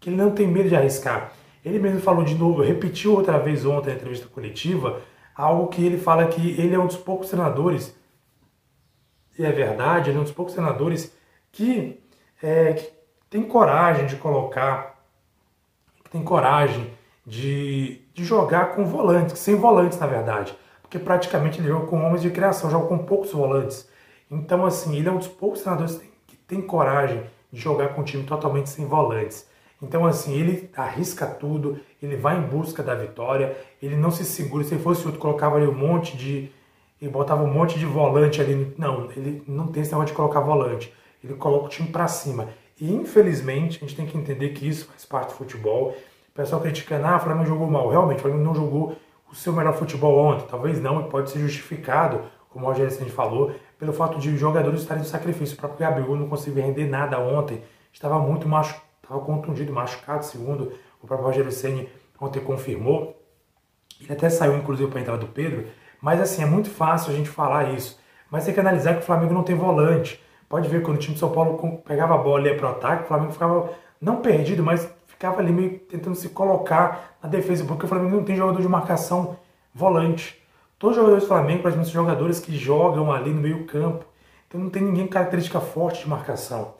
que 0.00 0.10
ele 0.10 0.16
não 0.16 0.30
tem 0.30 0.46
medo 0.46 0.68
de 0.68 0.76
arriscar. 0.76 1.32
Ele 1.66 1.78
mesmo 1.78 2.00
falou 2.00 2.24
de 2.24 2.34
novo, 2.34 2.62
repetiu 2.62 3.14
outra 3.14 3.38
vez 3.38 3.66
ontem 3.66 3.90
na 3.90 3.96
entrevista 3.96 4.26
coletiva, 4.28 5.02
algo 5.34 5.66
que 5.66 5.84
ele 5.84 5.98
fala 5.98 6.26
que 6.26 6.58
ele 6.60 6.74
é 6.74 6.78
um 6.78 6.86
dos 6.86 6.96
poucos 6.96 7.28
treinadores, 7.28 7.94
e 9.38 9.44
é 9.44 9.52
verdade, 9.52 10.10
ele 10.10 10.16
é 10.16 10.20
um 10.20 10.24
dos 10.24 10.32
poucos 10.32 10.54
treinadores 10.54 11.14
que, 11.52 12.00
é, 12.42 12.72
que 12.72 12.90
tem 13.28 13.42
coragem 13.42 14.06
de 14.06 14.16
colocar, 14.16 15.04
que 16.04 16.10
tem 16.10 16.22
coragem 16.22 16.90
de, 17.26 18.00
de 18.14 18.24
jogar 18.24 18.74
com 18.74 18.86
volantes, 18.86 19.38
sem 19.38 19.56
volantes 19.56 19.98
na 19.98 20.06
verdade 20.06 20.56
porque 20.86 20.98
praticamente 21.00 21.58
ele 21.60 21.68
joga 21.68 21.86
com 21.86 22.00
homens 22.00 22.22
de 22.22 22.30
criação, 22.30 22.70
joga 22.70 22.86
com 22.86 22.98
poucos 22.98 23.32
volantes. 23.32 23.88
Então, 24.30 24.64
assim, 24.64 24.96
ele 24.96 25.08
é 25.08 25.12
um 25.12 25.18
dos 25.18 25.28
poucos 25.28 25.60
treinadores 25.60 26.00
que 26.26 26.36
tem 26.36 26.62
coragem 26.62 27.24
de 27.52 27.60
jogar 27.60 27.88
com 27.88 28.00
um 28.00 28.04
time 28.04 28.22
totalmente 28.24 28.70
sem 28.70 28.86
volantes. 28.86 29.48
Então, 29.82 30.06
assim, 30.06 30.34
ele 30.34 30.70
arrisca 30.74 31.26
tudo, 31.26 31.78
ele 32.02 32.16
vai 32.16 32.38
em 32.38 32.42
busca 32.42 32.82
da 32.82 32.94
vitória, 32.94 33.56
ele 33.82 33.96
não 33.96 34.10
se 34.10 34.24
segura. 34.24 34.64
Se 34.64 34.76
fosse 34.78 35.04
outro, 35.04 35.20
colocava 35.20 35.56
ali 35.56 35.66
um 35.66 35.74
monte 35.74 36.16
de. 36.16 36.50
Ele 37.00 37.10
botava 37.10 37.42
um 37.42 37.52
monte 37.52 37.78
de 37.78 37.84
volante 37.84 38.40
ali. 38.40 38.74
Não, 38.78 39.10
ele 39.12 39.42
não 39.46 39.66
tem 39.66 39.82
esse 39.82 39.92
negócio 39.92 40.12
de 40.12 40.16
colocar 40.16 40.40
volante. 40.40 40.92
Ele 41.22 41.34
coloca 41.34 41.66
o 41.66 41.68
time 41.68 41.88
para 41.88 42.08
cima. 42.08 42.48
E 42.80 42.90
infelizmente, 42.92 43.78
a 43.78 43.80
gente 43.86 43.96
tem 43.96 44.06
que 44.06 44.16
entender 44.16 44.50
que 44.50 44.66
isso 44.66 44.86
faz 44.86 45.04
parte 45.04 45.28
do 45.28 45.34
futebol. 45.34 45.90
O 45.90 46.32
pessoal 46.34 46.60
criticando, 46.60 47.06
ah, 47.06 47.16
o 47.16 47.20
Flamengo 47.20 47.46
jogou 47.46 47.66
mal. 47.66 47.88
Realmente, 47.90 48.18
o 48.18 48.22
Flamengo 48.22 48.44
não 48.44 48.54
jogou 48.54 48.96
o 49.30 49.34
seu 49.34 49.52
melhor 49.52 49.74
futebol 49.74 50.16
ontem. 50.16 50.46
Talvez 50.48 50.80
não, 50.80 51.02
e 51.02 51.10
pode 51.10 51.30
ser 51.30 51.38
justificado, 51.38 52.22
como 52.48 52.64
o 52.64 52.68
Rogério 52.68 52.90
Santos 52.90 53.12
falou, 53.12 53.52
pelo 53.78 53.92
fato 53.92 54.18
de 54.18 54.34
jogadores 54.36 54.80
estarem 54.80 55.02
no 55.02 55.08
sacrifício. 55.08 55.54
O 55.54 55.58
próprio 55.58 55.80
Gabigol 55.80 56.16
não 56.16 56.28
conseguiu 56.28 56.62
render 56.62 56.86
nada 56.86 57.18
ontem, 57.18 57.62
estava 57.92 58.18
muito 58.18 58.48
machucado, 58.48 58.85
estava 59.06 59.20
contundido, 59.20 59.72
machucado, 59.72 60.24
segundo 60.24 60.72
o 61.00 61.06
próprio 61.06 61.28
Rogério 61.28 61.52
Senni 61.52 61.88
ontem 62.20 62.40
confirmou. 62.40 63.22
Ele 64.00 64.12
até 64.12 64.28
saiu, 64.28 64.56
inclusive, 64.56 64.90
para 64.90 64.98
a 64.98 65.02
entrada 65.02 65.20
do 65.20 65.28
Pedro, 65.28 65.66
mas 66.00 66.20
assim, 66.20 66.42
é 66.42 66.46
muito 66.46 66.68
fácil 66.68 67.12
a 67.12 67.16
gente 67.16 67.28
falar 67.28 67.72
isso. 67.72 67.98
Mas 68.30 68.44
tem 68.44 68.52
que 68.52 68.60
analisar 68.60 68.94
que 68.94 69.00
o 69.00 69.04
Flamengo 69.04 69.32
não 69.32 69.42
tem 69.42 69.54
volante. 69.54 70.22
Pode 70.48 70.68
ver 70.68 70.82
quando 70.82 70.96
o 70.96 71.00
time 71.00 71.14
de 71.14 71.20
São 71.20 71.30
Paulo 71.30 71.82
pegava 71.84 72.14
a 72.14 72.18
bola 72.18 72.48
e 72.48 72.50
ia 72.50 72.56
para 72.56 72.66
o 72.66 72.70
ataque, 72.70 73.04
o 73.04 73.06
Flamengo 73.06 73.32
ficava 73.32 73.70
não 74.00 74.16
perdido, 74.20 74.62
mas 74.62 74.88
ficava 75.06 75.40
ali 75.40 75.52
meio 75.52 75.78
tentando 75.78 76.14
se 76.14 76.28
colocar 76.28 77.16
na 77.22 77.28
defesa, 77.28 77.64
porque 77.64 77.86
o 77.86 77.88
Flamengo 77.88 78.16
não 78.16 78.24
tem 78.24 78.36
jogador 78.36 78.60
de 78.60 78.68
marcação 78.68 79.38
volante. 79.74 80.40
Todos 80.78 80.96
os 80.96 81.00
jogadores 81.00 81.24
do 81.24 81.28
Flamengo, 81.28 81.62
praticamente, 81.62 81.92
são 81.92 82.02
jogadores 82.02 82.38
que 82.38 82.54
jogam 82.56 83.10
ali 83.10 83.30
no 83.30 83.40
meio 83.40 83.64
campo. 83.64 84.04
Então 84.46 84.60
não 84.60 84.68
tem 84.68 84.82
ninguém 84.82 85.06
com 85.06 85.12
característica 85.12 85.58
forte 85.58 86.02
de 86.02 86.08
marcação. 86.08 86.74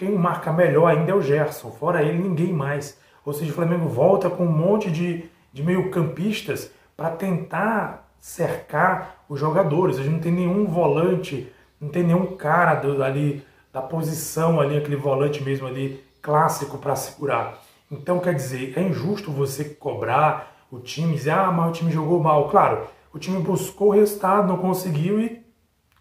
Quem 0.00 0.16
marca 0.16 0.50
melhor 0.50 0.86
ainda 0.86 1.10
é 1.10 1.14
o 1.14 1.20
Gerson, 1.20 1.70
fora 1.72 2.02
ele 2.02 2.26
ninguém 2.26 2.54
mais. 2.54 2.98
Ou 3.22 3.34
seja, 3.34 3.52
o 3.52 3.54
Flamengo 3.54 3.86
volta 3.86 4.30
com 4.30 4.46
um 4.46 4.50
monte 4.50 4.90
de, 4.90 5.28
de 5.52 5.62
meio 5.62 5.90
campistas 5.90 6.72
para 6.96 7.10
tentar 7.10 8.10
cercar 8.18 9.22
os 9.28 9.38
jogadores. 9.38 9.98
A 9.98 10.02
gente 10.02 10.12
não 10.14 10.20
tem 10.20 10.32
nenhum 10.32 10.64
volante, 10.64 11.52
não 11.78 11.90
tem 11.90 12.02
nenhum 12.02 12.34
cara 12.34 12.76
do, 12.76 13.04
ali 13.04 13.44
da 13.70 13.82
posição 13.82 14.58
ali, 14.58 14.78
aquele 14.78 14.96
volante 14.96 15.42
mesmo 15.42 15.66
ali 15.66 16.02
clássico 16.22 16.78
para 16.78 16.96
segurar. 16.96 17.62
Então, 17.92 18.20
quer 18.20 18.34
dizer, 18.34 18.72
é 18.78 18.80
injusto 18.80 19.30
você 19.30 19.64
cobrar 19.64 20.64
o 20.72 20.78
time, 20.78 21.14
dizer, 21.14 21.32
ah, 21.32 21.52
mas 21.52 21.68
o 21.68 21.72
time 21.72 21.92
jogou 21.92 22.18
mal. 22.20 22.48
Claro, 22.48 22.86
o 23.12 23.18
time 23.18 23.38
buscou 23.42 23.88
o 23.88 23.92
resultado, 23.92 24.48
não 24.48 24.56
conseguiu 24.56 25.20
e 25.20 25.44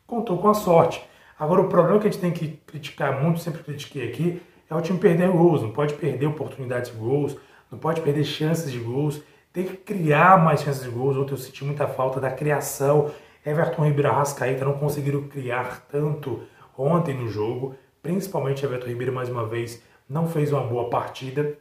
contou 0.07 0.37
com 0.37 0.47
a 0.47 0.53
sorte. 0.53 1.08
Agora, 1.39 1.61
o 1.61 1.69
problema 1.69 1.99
que 1.99 2.07
a 2.07 2.11
gente 2.11 2.19
tem 2.19 2.31
que 2.31 2.59
criticar 2.67 3.23
muito, 3.23 3.39
sempre 3.39 3.63
critiquei 3.63 4.09
aqui, 4.09 4.41
é 4.69 4.75
o 4.75 4.81
time 4.81 4.99
perder 4.99 5.29
gols. 5.31 5.61
Não 5.61 5.71
pode 5.71 5.93
perder 5.93 6.25
oportunidades 6.25 6.91
de 6.91 6.97
gols, 6.97 7.37
não 7.71 7.79
pode 7.79 8.01
perder 8.01 8.25
chances 8.25 8.69
de 8.69 8.77
gols. 8.77 9.21
Tem 9.53 9.63
que 9.63 9.77
criar 9.77 10.43
mais 10.43 10.61
chances 10.61 10.83
de 10.83 10.89
gols. 10.89 11.15
Ontem 11.15 11.31
eu 11.31 11.37
senti 11.37 11.63
muita 11.63 11.87
falta 11.87 12.19
da 12.19 12.29
criação. 12.29 13.09
Everton 13.45 13.85
Ribeiro 13.85 14.09
e 14.09 14.11
Arrascaeta 14.11 14.65
não 14.65 14.73
conseguiram 14.73 15.23
criar 15.29 15.87
tanto 15.89 16.41
ontem 16.77 17.15
no 17.15 17.29
jogo. 17.29 17.73
Principalmente 18.03 18.65
Everton 18.65 18.87
Ribeiro, 18.87 19.13
mais 19.13 19.29
uma 19.29 19.45
vez, 19.45 19.81
não 20.09 20.27
fez 20.27 20.51
uma 20.51 20.63
boa 20.63 20.89
partida. 20.89 21.57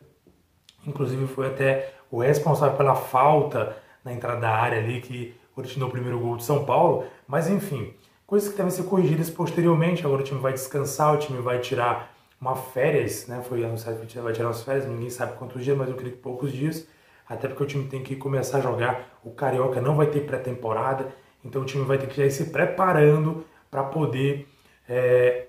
Inclusive 0.84 1.26
foi 1.28 1.46
até 1.46 1.94
o 2.10 2.18
responsável 2.20 2.76
pela 2.76 2.96
falta 2.96 3.76
na 4.04 4.12
entrada 4.12 4.40
da 4.40 4.50
área 4.50 4.78
ali 4.78 5.00
que 5.00 5.34
originou 5.54 5.88
o 5.88 5.92
primeiro 5.92 6.18
gol 6.18 6.36
de 6.36 6.44
São 6.44 6.64
Paulo. 6.64 7.04
Mas 7.26 7.48
enfim, 7.48 7.94
coisas 8.28 8.50
que 8.50 8.56
devem 8.58 8.70
ser 8.70 8.82
corrigidas 8.84 9.30
posteriormente. 9.30 10.04
Agora 10.04 10.20
o 10.20 10.24
time 10.24 10.38
vai 10.38 10.52
descansar, 10.52 11.14
o 11.14 11.16
time 11.16 11.40
vai 11.40 11.58
tirar 11.60 12.14
uma 12.38 12.54
férias, 12.54 13.26
né? 13.26 13.42
Foi 13.42 13.64
anunciado 13.64 13.98
que 13.98 14.04
o 14.04 14.06
time 14.06 14.22
vai 14.22 14.34
tirar 14.34 14.48
umas 14.48 14.62
férias, 14.62 14.86
ninguém 14.86 15.08
sabe 15.08 15.32
quantos 15.38 15.64
dias, 15.64 15.76
mas 15.76 15.88
eu 15.88 15.96
creio 15.96 16.12
que 16.12 16.20
poucos 16.20 16.52
dias. 16.52 16.86
Até 17.26 17.48
porque 17.48 17.62
o 17.62 17.66
time 17.66 17.88
tem 17.88 18.02
que 18.02 18.14
começar 18.14 18.58
a 18.58 18.60
jogar. 18.60 19.18
O 19.24 19.30
Carioca 19.30 19.80
não 19.80 19.96
vai 19.96 20.08
ter 20.08 20.20
pré-temporada, 20.20 21.08
então 21.42 21.62
o 21.62 21.64
time 21.64 21.84
vai 21.86 21.96
ter 21.96 22.06
que 22.06 22.16
já 22.18 22.26
ir 22.26 22.30
se 22.30 22.50
preparando 22.50 23.44
para 23.70 23.82
poder 23.82 24.46
é, 24.86 25.46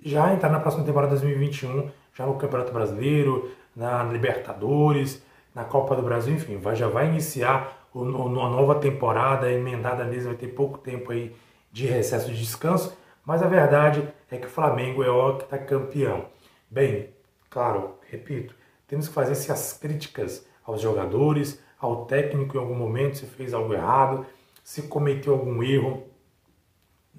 já 0.00 0.32
entrar 0.32 0.48
na 0.48 0.60
próxima 0.60 0.84
temporada 0.84 1.10
2021, 1.10 1.90
já 2.14 2.24
no 2.24 2.36
Campeonato 2.36 2.72
Brasileiro, 2.72 3.50
na 3.76 4.02
Libertadores, 4.04 5.22
na 5.54 5.64
Copa 5.64 5.94
do 5.94 6.02
Brasil, 6.02 6.34
enfim, 6.34 6.56
vai, 6.56 6.74
já 6.74 6.88
vai 6.88 7.06
iniciar 7.06 7.86
o, 7.92 8.02
a 8.02 8.50
nova 8.50 8.76
temporada 8.76 9.50
emendada 9.50 10.04
mesmo, 10.04 10.28
vai 10.28 10.38
ter 10.38 10.48
pouco 10.48 10.78
tempo 10.78 11.12
aí 11.12 11.34
de 11.72 11.86
recesso 11.86 12.30
de 12.30 12.38
descanso, 12.38 12.96
mas 13.24 13.42
a 13.42 13.48
verdade 13.48 14.08
é 14.30 14.36
que 14.36 14.46
o 14.46 14.50
Flamengo 14.50 15.02
é 15.02 15.10
octacampeão. 15.10 16.26
Bem, 16.70 17.10
claro, 17.50 17.94
repito, 18.10 18.54
temos 18.86 19.08
que 19.08 19.14
fazer 19.14 19.32
essas 19.32 19.74
críticas 19.74 20.46
aos 20.64 20.80
jogadores, 20.80 21.62
ao 21.78 22.06
técnico 22.06 22.56
em 22.56 22.60
algum 22.60 22.74
momento, 22.74 23.18
se 23.18 23.26
fez 23.26 23.54
algo 23.54 23.72
errado, 23.72 24.26
se 24.64 24.82
cometeu 24.82 25.34
algum 25.34 25.62
erro 25.62 26.04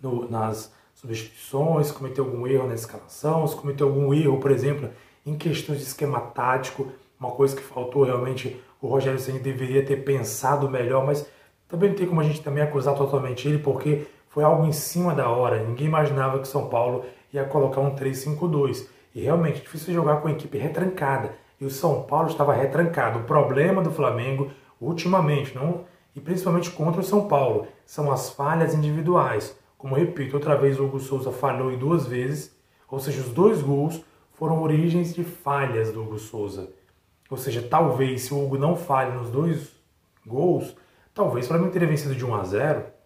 no, 0.01 0.29
nas 0.29 0.73
substituições, 0.93 1.87
se 1.87 1.93
cometeu 1.93 2.25
algum 2.25 2.45
erro 2.45 2.67
na 2.67 2.75
escalação, 2.75 3.47
se 3.47 3.55
cometeu 3.55 3.87
algum 3.87 4.13
erro, 4.13 4.39
por 4.39 4.51
exemplo, 4.51 4.89
em 5.25 5.37
questões 5.37 5.79
de 5.79 5.85
esquema 5.85 6.19
tático, 6.19 6.91
uma 7.19 7.31
coisa 7.31 7.55
que 7.55 7.61
faltou 7.61 8.03
realmente, 8.03 8.61
o 8.81 8.87
Rogério 8.87 9.19
Ceni 9.19 9.39
deveria 9.39 9.85
ter 9.85 10.03
pensado 10.03 10.69
melhor, 10.69 11.05
mas 11.05 11.25
também 11.67 11.89
não 11.89 11.95
tem 11.95 12.07
como 12.07 12.21
a 12.21 12.23
gente 12.23 12.41
também 12.41 12.63
acusar 12.63 12.95
totalmente 12.95 13.47
ele, 13.47 13.59
porque 13.59 14.07
foi 14.29 14.43
algo 14.43 14.65
em 14.65 14.71
cima 14.71 15.13
da 15.13 15.29
hora. 15.29 15.63
Ninguém 15.63 15.87
imaginava 15.87 16.39
que 16.39 16.47
São 16.47 16.69
Paulo 16.69 17.03
ia 17.33 17.43
colocar 17.43 17.81
um 17.81 17.95
3-5-2. 17.95 18.87
E 19.13 19.21
realmente 19.21 19.61
difícil 19.61 19.93
jogar 19.93 20.21
com 20.21 20.27
a 20.27 20.31
equipe 20.31 20.57
retrancada. 20.57 21.33
E 21.59 21.65
o 21.65 21.69
São 21.69 22.03
Paulo 22.03 22.29
estava 22.29 22.53
retrancado. 22.53 23.19
O 23.19 23.23
problema 23.23 23.81
do 23.81 23.91
Flamengo, 23.91 24.51
ultimamente, 24.79 25.55
não, 25.55 25.83
e 26.15 26.21
principalmente 26.21 26.69
contra 26.71 27.01
o 27.01 27.03
São 27.03 27.27
Paulo, 27.27 27.67
são 27.85 28.11
as 28.11 28.29
falhas 28.29 28.73
individuais. 28.73 29.57
Como 29.77 29.95
repito, 29.95 30.35
outra 30.35 30.55
vez 30.55 30.79
o 30.79 30.85
Hugo 30.85 30.99
Souza 30.99 31.31
falhou 31.31 31.71
em 31.71 31.77
duas 31.77 32.05
vezes, 32.05 32.55
ou 32.89 32.99
seja, 32.99 33.21
os 33.21 33.29
dois 33.29 33.61
gols 33.61 34.03
foram 34.33 34.61
origens 34.61 35.13
de 35.13 35.23
falhas 35.23 35.91
do 35.91 36.01
Hugo 36.01 36.19
Souza. 36.19 36.69
Ou 37.29 37.37
seja, 37.37 37.61
talvez 37.61 38.23
se 38.23 38.33
o 38.33 38.43
Hugo 38.43 38.57
não 38.57 38.75
falhe 38.75 39.11
nos 39.11 39.29
dois 39.29 39.71
gols, 40.25 40.75
talvez 41.13 41.45
o 41.45 41.49
Flamengo 41.49 41.71
teria 41.71 41.87
vencido 41.87 42.15
de 42.15 42.25
1 42.25 42.35
a 42.35 42.43
0 42.43 42.98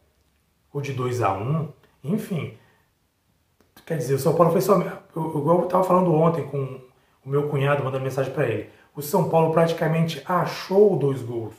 ou 0.74 0.82
de 0.82 0.92
2 0.92 1.22
a 1.22 1.32
1 1.34 1.70
enfim. 2.04 2.58
Quer 3.86 3.98
dizer, 3.98 4.16
o 4.16 4.20
São 4.20 4.36
Paulo 4.36 4.52
foi 4.52 4.62
só. 4.62 4.78
Igual 4.80 5.60
eu 5.60 5.64
estava 5.66 5.84
falando 5.84 6.14
ontem 6.14 6.44
com 6.44 6.82
o 7.26 7.30
meu 7.30 7.48
cunhado, 7.48 7.84
mandando 7.84 8.04
mensagem 8.04 8.34
para 8.34 8.48
ele. 8.48 8.70
O 8.96 9.02
São 9.02 9.30
Paulo 9.30 9.54
praticamente 9.54 10.22
achou 10.26 10.98
dois 10.98 11.22
gols. 11.22 11.56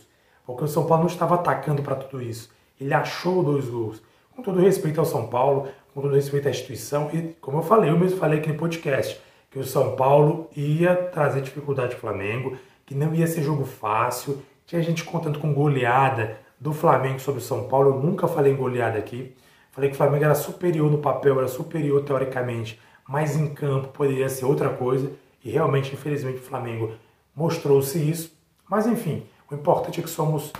Porque 0.46 0.64
o 0.64 0.68
São 0.68 0.86
Paulo 0.86 1.04
não 1.04 1.10
estava 1.10 1.36
atacando 1.36 1.82
para 1.82 1.96
tudo 1.96 2.22
isso. 2.22 2.50
Ele 2.80 2.92
achou 2.92 3.42
dois 3.42 3.66
gols. 3.68 4.02
Com 4.34 4.42
todo 4.42 4.60
respeito 4.60 5.00
ao 5.00 5.06
São 5.06 5.26
Paulo, 5.28 5.68
com 5.94 6.02
todo 6.02 6.14
respeito 6.14 6.48
à 6.48 6.50
instituição, 6.50 7.08
e 7.12 7.34
como 7.40 7.58
eu 7.58 7.62
falei, 7.62 7.90
eu 7.90 7.98
mesmo 7.98 8.18
falei 8.18 8.40
aqui 8.40 8.50
no 8.50 8.58
podcast, 8.58 9.20
que 9.50 9.58
o 9.58 9.64
São 9.64 9.94
Paulo 9.94 10.50
ia 10.56 10.94
trazer 10.94 11.40
dificuldade 11.40 11.94
ao 11.94 12.00
Flamengo, 12.00 12.58
que 12.84 12.94
não 12.94 13.14
ia 13.14 13.26
ser 13.26 13.42
jogo 13.42 13.64
fácil. 13.64 14.42
Tinha 14.66 14.82
gente 14.82 15.04
contando 15.04 15.38
com 15.38 15.54
goleada 15.54 16.36
do 16.64 16.72
Flamengo 16.72 17.20
sobre 17.20 17.42
o 17.42 17.44
São 17.44 17.68
Paulo. 17.68 17.90
Eu 17.90 18.00
nunca 18.00 18.26
falei 18.26 18.54
em 18.54 18.56
goleada 18.56 18.98
aqui. 18.98 19.36
Falei 19.70 19.90
que 19.90 19.94
o 19.94 19.98
Flamengo 19.98 20.24
era 20.24 20.34
superior 20.34 20.90
no 20.90 20.96
papel, 20.96 21.36
era 21.36 21.46
superior 21.46 22.02
teoricamente, 22.02 22.80
mas 23.06 23.36
em 23.36 23.52
campo 23.52 23.88
poderia 23.88 24.30
ser 24.30 24.46
outra 24.46 24.70
coisa. 24.70 25.12
E 25.44 25.50
realmente, 25.50 25.92
infelizmente, 25.92 26.38
o 26.38 26.42
Flamengo 26.42 26.92
mostrou-se 27.36 27.98
isso. 27.98 28.34
Mas 28.66 28.86
enfim, 28.86 29.26
o 29.50 29.54
importante 29.54 30.00
é 30.00 30.02
que 30.02 30.08
somos 30.08 30.54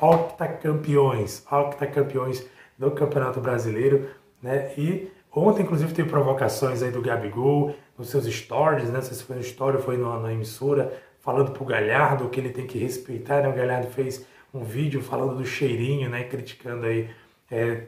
octacampeões, 0.00 1.44
octacampeões 1.48 2.44
do 2.76 2.90
Campeonato 2.90 3.40
Brasileiro, 3.40 4.08
né? 4.42 4.72
E 4.76 5.08
ontem, 5.32 5.62
inclusive, 5.62 5.94
teve 5.94 6.08
provocações 6.08 6.82
aí 6.82 6.90
do 6.90 7.00
Gabigol 7.00 7.76
nos 7.96 8.10
seus 8.10 8.24
stories, 8.24 8.90
né? 8.90 9.00
Se 9.00 9.22
foi 9.22 9.36
no 9.36 9.42
story 9.42 9.76
ou 9.76 9.82
foi 9.84 9.96
na, 9.96 10.18
na 10.18 10.32
emissora, 10.32 10.92
falando 11.20 11.52
pro 11.52 11.64
Galhardo 11.64 12.28
que 12.28 12.40
ele 12.40 12.50
tem 12.50 12.66
que 12.66 12.76
respeitar, 12.76 13.40
né? 13.40 13.48
O 13.48 13.52
Galhardo 13.52 13.86
fez 13.86 14.26
um 14.52 14.64
vídeo 14.64 15.02
falando 15.02 15.36
do 15.36 15.44
cheirinho, 15.44 16.08
né? 16.10 16.24
Criticando 16.24 16.86
aí 16.86 17.10
é, 17.50 17.84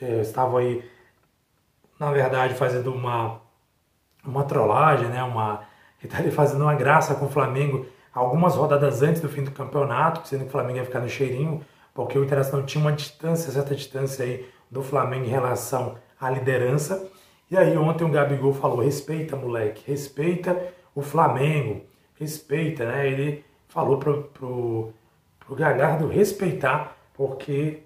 é, 0.00 0.20
estavam 0.20 0.58
aí, 0.58 0.84
na 1.98 2.10
verdade, 2.12 2.54
fazendo 2.54 2.92
uma, 2.92 3.40
uma 4.24 4.44
trollagem, 4.44 5.08
né? 5.08 5.22
uma, 5.22 5.62
ele 6.18 6.30
fazendo 6.30 6.62
uma 6.62 6.74
graça 6.74 7.14
com 7.14 7.26
o 7.26 7.30
Flamengo 7.30 7.86
algumas 8.12 8.56
rodadas 8.56 9.02
antes 9.02 9.20
do 9.20 9.28
fim 9.28 9.44
do 9.44 9.50
campeonato, 9.50 10.26
sendo 10.26 10.42
que 10.42 10.48
o 10.48 10.52
Flamengo 10.52 10.78
ia 10.78 10.84
ficar 10.84 11.00
no 11.00 11.08
cheirinho, 11.08 11.64
porque 11.94 12.18
o 12.18 12.24
Internacional 12.24 12.66
tinha 12.66 12.82
uma 12.82 12.92
distância, 12.92 13.52
certa 13.52 13.74
distância 13.74 14.24
aí 14.24 14.48
do 14.70 14.82
Flamengo 14.82 15.26
em 15.26 15.30
relação 15.30 15.96
à 16.20 16.30
liderança. 16.30 17.08
E 17.50 17.56
aí 17.56 17.76
ontem 17.76 18.04
o 18.04 18.08
Gabigol 18.08 18.54
falou, 18.54 18.80
respeita 18.80 19.36
moleque, 19.36 19.82
respeita 19.86 20.56
o 20.94 21.02
Flamengo, 21.02 21.82
respeita, 22.18 22.84
né? 22.84 23.08
Ele 23.08 23.44
falou 23.68 23.98
pro, 23.98 24.24
pro, 24.24 24.92
pro 25.50 25.56
Galhardo 25.56 26.06
respeitar, 26.06 26.96
porque 27.12 27.82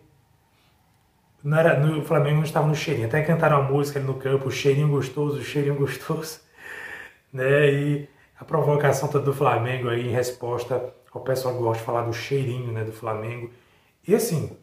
não 1.43 1.57
era, 1.57 1.81
no 1.81 2.05
Flamengo 2.05 2.37
não 2.37 2.45
estava 2.45 2.67
no 2.67 2.75
cheirinho. 2.75 3.07
Até 3.07 3.23
cantaram 3.23 3.57
a 3.57 3.63
música 3.63 3.99
ali 3.99 4.07
no 4.07 4.15
campo, 4.15 4.51
cheirinho 4.51 4.89
gostoso, 4.89 5.43
cheirinho 5.43 5.77
gostoso. 5.77 6.41
Né? 7.33 7.69
E 7.69 8.09
a 8.39 8.45
provocação 8.45 9.09
toda 9.09 9.25
do 9.25 9.35
Flamengo 9.35 9.89
aí 9.89 10.07
em 10.07 10.13
resposta 10.13 10.95
ao 11.13 11.21
pessoal 11.21 11.57
que 11.57 11.61
gosta 11.61 11.81
de 11.81 11.85
falar 11.85 12.03
do 12.03 12.13
cheirinho 12.13 12.71
né, 12.71 12.85
do 12.85 12.93
Flamengo. 12.93 13.51
E 14.07 14.15
assim, 14.15 14.57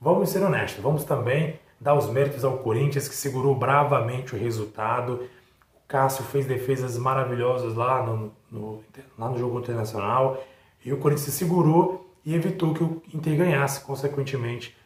vamos 0.00 0.30
ser 0.30 0.42
honestos, 0.42 0.82
vamos 0.82 1.04
também 1.04 1.60
dar 1.80 1.94
os 1.94 2.10
méritos 2.10 2.44
ao 2.44 2.58
Corinthians 2.58 3.08
que 3.08 3.14
segurou 3.14 3.54
bravamente 3.54 4.34
o 4.34 4.38
resultado. 4.38 5.28
O 5.76 5.86
Cássio 5.86 6.24
fez 6.24 6.44
defesas 6.44 6.98
maravilhosas 6.98 7.76
lá 7.76 8.02
no, 8.02 8.32
no, 8.50 8.82
lá 9.16 9.28
no 9.28 9.38
jogo 9.38 9.60
internacional 9.60 10.42
e 10.84 10.92
o 10.92 10.96
Corinthians 10.96 11.34
segurou 11.34 12.07
e 12.28 12.34
evitou 12.34 12.74
que 12.74 12.84
o 12.84 13.02
Inter 13.14 13.38
ganhasse, 13.38 13.80
consequentemente. 13.80 14.76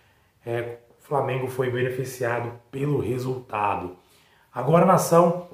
É, 0.47 0.77
Flamengo 1.01 1.49
foi 1.49 1.69
beneficiado 1.69 2.53
pelo 2.71 3.01
resultado. 3.01 3.97
Agora, 4.55 4.87
nação, 4.87 5.49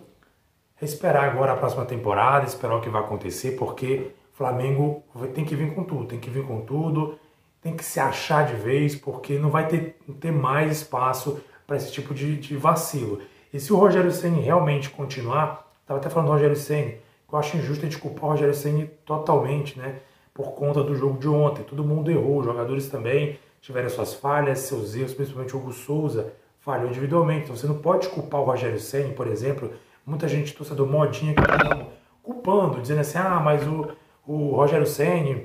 esperar 0.82 1.24
agora 1.24 1.54
a 1.54 1.56
próxima 1.56 1.86
temporada, 1.86 2.44
esperar 2.44 2.76
o 2.76 2.82
que 2.82 2.90
vai 2.90 3.00
acontecer, 3.00 3.52
porque 3.52 4.10
Flamengo 4.34 5.02
tem 5.34 5.46
que 5.46 5.56
vir 5.56 5.74
com 5.74 5.82
tudo, 5.82 6.04
tem 6.04 6.20
que 6.20 6.28
vir 6.28 6.44
com 6.44 6.60
tudo, 6.60 7.18
tem 7.62 7.74
que 7.74 7.82
se 7.82 7.98
achar 7.98 8.44
de 8.44 8.54
vez, 8.54 8.94
porque 8.94 9.38
não 9.38 9.48
vai 9.48 9.66
ter, 9.66 9.98
ter 10.20 10.30
mais 10.30 10.70
espaço 10.70 11.40
para 11.66 11.78
esse 11.78 11.90
tipo 11.90 12.12
de, 12.12 12.36
de, 12.36 12.54
vacilo. 12.54 13.22
E 13.50 13.58
se 13.58 13.72
o 13.72 13.76
Rogério 13.76 14.12
Ceni 14.12 14.42
realmente 14.42 14.90
continuar, 14.90 15.72
estava 15.80 15.98
até 15.98 16.10
falando 16.10 16.26
do 16.26 16.32
Rogério 16.34 16.54
Ceni, 16.54 16.98
que 17.26 17.34
eu 17.34 17.38
acho 17.38 17.56
injusto 17.56 17.86
a 17.86 17.88
gente 17.88 17.98
culpar 17.98 18.24
o 18.24 18.32
Rogério 18.32 18.54
Ceni 18.54 18.86
totalmente, 19.06 19.78
né? 19.78 20.00
Por 20.38 20.52
conta 20.52 20.84
do 20.84 20.94
jogo 20.94 21.18
de 21.18 21.28
ontem. 21.28 21.64
Todo 21.64 21.82
mundo 21.82 22.12
errou, 22.12 22.38
os 22.38 22.44
jogadores 22.44 22.88
também 22.88 23.40
tiveram 23.60 23.88
suas 23.88 24.14
falhas, 24.14 24.60
seus 24.60 24.94
erros, 24.94 25.12
principalmente 25.12 25.56
o 25.56 25.58
Hugo 25.58 25.72
Souza 25.72 26.32
falhou 26.60 26.88
individualmente. 26.88 27.42
Então 27.42 27.56
você 27.56 27.66
não 27.66 27.78
pode 27.80 28.08
culpar 28.08 28.40
o 28.42 28.44
Rogério 28.44 28.78
Senna, 28.78 29.12
por 29.14 29.26
exemplo. 29.26 29.72
Muita 30.06 30.28
gente, 30.28 30.54
torcedor 30.54 30.86
modinha, 30.86 31.34
que 31.34 31.42
tá 31.42 31.88
culpando, 32.22 32.80
dizendo 32.80 33.00
assim, 33.00 33.18
ah, 33.18 33.40
mas 33.40 33.66
o, 33.66 33.88
o 34.24 34.54
Rogério 34.54 34.86
Senna, 34.86 35.40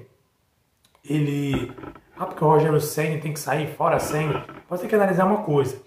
ele... 1.03 1.71
Ah, 2.15 2.27
porque 2.27 2.43
o 2.43 2.47
Rogério 2.47 2.79
Senna 2.79 3.19
tem 3.19 3.33
que 3.33 3.39
sair 3.39 3.73
fora 3.75 3.97
Senna. 3.97 4.45
Você 4.69 4.81
tem 4.81 4.89
que 4.89 4.95
analisar 4.95 5.25
uma 5.25 5.41
coisa. 5.41 5.81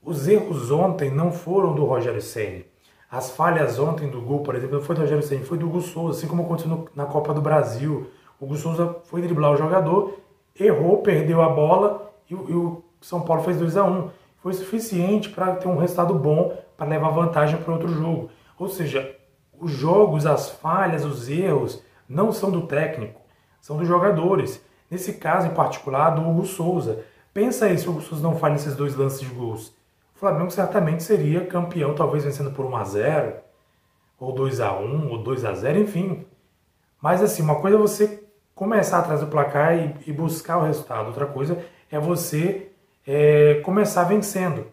Os 0.00 0.28
erros 0.28 0.70
ontem 0.70 1.10
não 1.10 1.32
foram 1.32 1.74
do 1.74 1.84
Rogério 1.84 2.22
Senna. 2.22 2.62
As 3.10 3.32
falhas 3.32 3.80
ontem 3.80 4.08
do 4.08 4.20
gol, 4.20 4.44
por 4.44 4.54
exemplo, 4.54 4.76
não 4.76 4.84
foi 4.84 4.94
do 4.94 5.00
Rogério 5.00 5.24
Senna, 5.24 5.44
foi 5.44 5.58
do 5.58 5.66
Hugo 5.66 5.80
Souza, 5.80 6.16
assim 6.16 6.28
como 6.28 6.44
aconteceu 6.44 6.88
na 6.94 7.06
Copa 7.06 7.34
do 7.34 7.40
Brasil. 7.40 8.06
O 8.40 8.54
Souza 8.56 8.96
foi 9.04 9.22
driblar 9.22 9.52
o 9.52 9.56
jogador 9.56 10.14
errou, 10.58 10.98
perdeu 10.98 11.42
a 11.42 11.48
bola 11.48 12.12
e, 12.30 12.34
e 12.34 12.36
o 12.36 12.82
São 13.00 13.20
Paulo 13.20 13.42
fez 13.42 13.58
2 13.58 13.76
a 13.76 13.84
1 13.84 14.10
Foi 14.38 14.52
suficiente 14.52 15.28
para 15.28 15.54
ter 15.56 15.68
um 15.68 15.76
resultado 15.76 16.14
bom 16.14 16.56
para 16.76 16.86
levar 16.86 17.10
vantagem 17.10 17.60
para 17.60 17.72
outro 17.72 17.88
jogo. 17.88 18.30
Ou 18.58 18.68
seja, 18.68 19.16
os 19.58 19.70
jogos, 19.70 20.26
as 20.26 20.50
falhas, 20.50 21.04
os 21.04 21.28
erros 21.28 21.82
não 22.08 22.32
são 22.32 22.50
do 22.50 22.66
técnico, 22.66 23.20
são 23.60 23.76
dos 23.76 23.88
jogadores. 23.88 24.62
Nesse 24.90 25.14
caso 25.14 25.48
em 25.48 25.54
particular, 25.54 26.10
do 26.10 26.26
Hugo 26.26 26.46
Souza. 26.46 27.04
Pensa 27.34 27.66
aí 27.66 27.76
se 27.76 27.88
o 27.88 27.90
Hugo 27.90 28.00
Souza 28.00 28.22
não 28.22 28.36
falha 28.36 28.54
esses 28.54 28.76
dois 28.76 28.94
lances 28.94 29.20
de 29.20 29.26
gols. 29.26 29.68
O 30.14 30.18
Flamengo 30.18 30.50
certamente 30.50 31.02
seria 31.02 31.44
campeão, 31.44 31.94
talvez 31.94 32.24
vencendo 32.24 32.50
por 32.52 32.64
1 32.64 32.76
a 32.76 32.84
0 32.84 33.34
ou 34.18 34.32
2 34.32 34.60
a 34.60 34.72
1 34.72 35.10
ou 35.10 35.18
2 35.18 35.44
a 35.44 35.52
0 35.52 35.78
enfim. 35.80 36.24
Mas 37.02 37.22
assim, 37.22 37.42
uma 37.42 37.56
coisa 37.56 37.76
é 37.76 37.80
você 37.80 38.15
começar 38.56 39.00
atrás 39.00 39.20
do 39.20 39.26
placar 39.26 39.76
e, 39.76 39.94
e 40.06 40.12
buscar 40.12 40.56
o 40.56 40.64
resultado. 40.64 41.08
Outra 41.08 41.26
coisa 41.26 41.62
é 41.90 42.00
você 42.00 42.72
é, 43.06 43.60
começar 43.62 44.04
vencendo. 44.04 44.66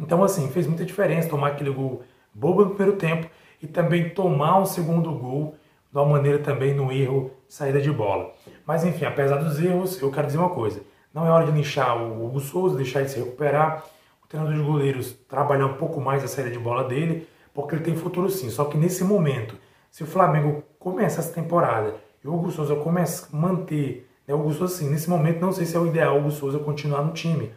Então, 0.00 0.22
assim, 0.22 0.50
fez 0.50 0.66
muita 0.66 0.84
diferença 0.84 1.28
tomar 1.28 1.48
aquele 1.48 1.70
gol 1.70 2.02
bobo 2.34 2.64
no 2.64 2.70
primeiro 2.74 2.98
tempo 2.98 3.28
e 3.62 3.68
também 3.68 4.10
tomar 4.10 4.58
um 4.58 4.66
segundo 4.66 5.12
gol 5.12 5.54
de 5.92 5.96
uma 5.96 6.06
maneira 6.06 6.40
também 6.40 6.74
no 6.74 6.90
erro 6.90 7.30
saída 7.48 7.80
de 7.80 7.90
bola. 7.90 8.34
Mas, 8.66 8.84
enfim, 8.84 9.04
apesar 9.04 9.36
dos 9.36 9.62
erros, 9.62 10.00
eu 10.02 10.10
quero 10.10 10.26
dizer 10.26 10.38
uma 10.38 10.50
coisa. 10.50 10.82
Não 11.14 11.24
é 11.24 11.30
hora 11.30 11.46
de 11.46 11.52
lixar 11.52 11.96
o 11.96 12.26
Hugo 12.26 12.40
Souza, 12.40 12.76
deixar 12.76 13.00
ele 13.00 13.10
se 13.10 13.20
recuperar. 13.20 13.84
O 14.24 14.26
treinador 14.26 14.56
de 14.56 14.62
goleiros 14.62 15.12
trabalhar 15.28 15.66
um 15.66 15.74
pouco 15.74 16.00
mais 16.00 16.24
a 16.24 16.26
saída 16.26 16.50
de 16.50 16.58
bola 16.58 16.82
dele, 16.82 17.28
porque 17.54 17.76
ele 17.76 17.84
tem 17.84 17.94
futuro 17.94 18.28
sim. 18.28 18.50
Só 18.50 18.64
que 18.64 18.76
nesse 18.76 19.04
momento, 19.04 19.54
se 19.88 20.02
o 20.02 20.06
Flamengo 20.06 20.64
começa 20.80 21.20
essa 21.20 21.32
temporada 21.32 21.94
e 22.24 22.28
o 22.28 22.34
Hugo 22.34 22.50
Souza 22.50 22.76
começa 22.76 23.28
a 23.32 23.36
manter, 23.36 24.08
né, 24.26 24.34
o 24.34 24.40
Hugo 24.40 24.52
Souza, 24.52 24.74
assim, 24.74 24.90
nesse 24.90 25.10
momento 25.10 25.40
não 25.40 25.52
sei 25.52 25.66
se 25.66 25.76
é 25.76 25.80
o 25.80 25.86
ideal 25.86 26.16
o 26.16 26.20
Hugo 26.20 26.30
Souza 26.30 26.58
continuar 26.58 27.02
no 27.02 27.12
time. 27.12 27.52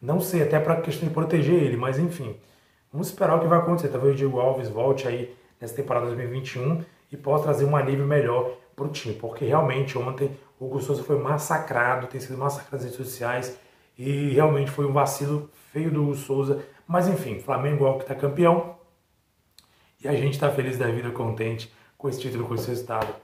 Não 0.00 0.20
sei, 0.20 0.42
até 0.42 0.58
para 0.58 0.80
questão 0.80 1.08
de 1.08 1.14
proteger 1.14 1.62
ele, 1.62 1.76
mas 1.76 1.98
enfim. 1.98 2.36
Vamos 2.92 3.08
esperar 3.08 3.36
o 3.36 3.40
que 3.40 3.46
vai 3.46 3.58
acontecer. 3.58 3.88
Talvez 3.88 4.14
o 4.14 4.16
Diego 4.16 4.40
Alves 4.40 4.68
volte 4.68 5.06
aí 5.06 5.34
nessa 5.60 5.74
temporada 5.74 6.06
2021 6.06 6.82
e 7.12 7.16
possa 7.16 7.44
trazer 7.44 7.64
um 7.64 7.76
alívio 7.76 8.06
melhor 8.06 8.56
para 8.74 8.86
o 8.86 8.88
time, 8.88 9.14
porque 9.14 9.44
realmente 9.44 9.98
ontem 9.98 10.30
o 10.58 10.66
Hugo 10.66 10.80
Souza 10.80 11.02
foi 11.02 11.18
massacrado, 11.18 12.06
tem 12.06 12.20
sido 12.20 12.38
massacrado 12.38 12.76
nas 12.76 12.84
redes 12.84 12.96
sociais 12.96 13.58
e 13.98 14.30
realmente 14.30 14.70
foi 14.70 14.86
um 14.86 14.92
vacilo 14.92 15.50
feio 15.72 15.90
do 15.90 16.02
Hugo 16.02 16.14
Souza. 16.14 16.64
Mas 16.86 17.06
enfim, 17.06 17.38
Flamengo 17.40 17.86
é 17.86 17.90
o 17.90 17.94
que 17.98 18.04
está 18.04 18.14
campeão 18.14 18.76
e 20.02 20.08
a 20.08 20.12
gente 20.12 20.32
está 20.32 20.50
feliz 20.50 20.78
da 20.78 20.86
vida, 20.86 21.10
contente 21.10 21.72
com 21.98 22.08
esse 22.08 22.20
título, 22.20 22.46
com 22.46 22.54
esse 22.54 22.68
resultado. 22.68 23.14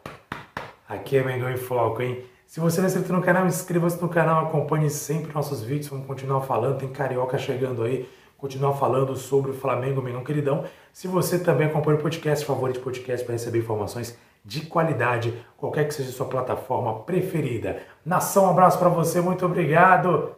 Aqui 0.88 1.16
é 1.16 1.24
Mengão 1.24 1.50
em 1.50 1.56
Foco, 1.56 2.00
hein? 2.00 2.22
Se 2.46 2.60
você 2.60 2.80
não 2.80 2.86
é 2.86 2.90
inscrito 2.90 3.12
no 3.12 3.20
canal, 3.20 3.44
inscreva-se 3.44 4.00
no 4.00 4.08
canal, 4.08 4.46
acompanhe 4.46 4.88
sempre 4.88 5.34
nossos 5.34 5.60
vídeos, 5.60 5.88
vamos 5.88 6.06
continuar 6.06 6.42
falando, 6.42 6.78
tem 6.78 6.88
Carioca 6.88 7.36
chegando 7.36 7.82
aí, 7.82 8.08
continuar 8.38 8.74
falando 8.74 9.16
sobre 9.16 9.50
o 9.50 9.54
Flamengo, 9.54 10.00
Mengão 10.00 10.22
queridão. 10.22 10.64
Se 10.92 11.08
você 11.08 11.40
também 11.40 11.66
acompanha 11.66 11.98
o 11.98 12.00
podcast, 12.00 12.46
favorito 12.46 12.78
podcast 12.78 13.26
para 13.26 13.32
receber 13.32 13.58
informações 13.58 14.16
de 14.44 14.60
qualidade, 14.60 15.34
qualquer 15.56 15.88
que 15.88 15.94
seja 15.94 16.10
a 16.10 16.12
sua 16.12 16.26
plataforma 16.26 17.00
preferida. 17.00 17.78
Nação, 18.04 18.44
um 18.44 18.50
abraço 18.50 18.78
para 18.78 18.88
você, 18.88 19.20
muito 19.20 19.44
obrigado. 19.44 20.36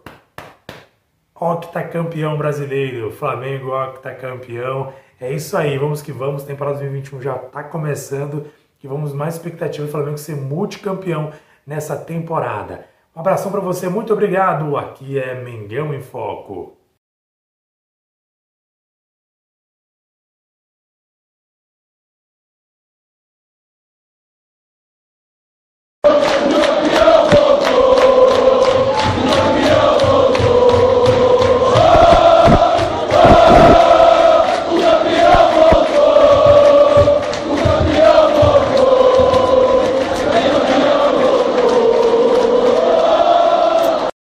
Octacampeão 1.34 2.38
brasileiro, 2.38 3.12
Flamengo 3.12 3.70
octacampeão. 3.70 4.94
É 5.20 5.30
isso 5.30 5.58
aí, 5.58 5.76
vamos 5.76 6.00
que 6.00 6.10
vamos. 6.10 6.42
Temporada 6.42 6.78
2021 6.78 7.20
já 7.20 7.36
está 7.36 7.62
começando 7.62 8.46
e 8.82 8.86
vamos 8.86 9.12
mais 9.12 9.34
expectativa 9.34 9.86
do 9.86 9.90
Flamengo 9.90 10.18
ser 10.18 10.36
multicampeão 10.36 11.32
nessa 11.66 11.96
temporada. 11.96 12.86
Um 13.14 13.20
abração 13.20 13.50
para 13.50 13.60
você, 13.60 13.88
muito 13.88 14.12
obrigado. 14.12 14.76
Aqui 14.76 15.18
é 15.18 15.42
Mengão 15.42 15.92
em 15.92 16.00
Foco. 16.00 16.77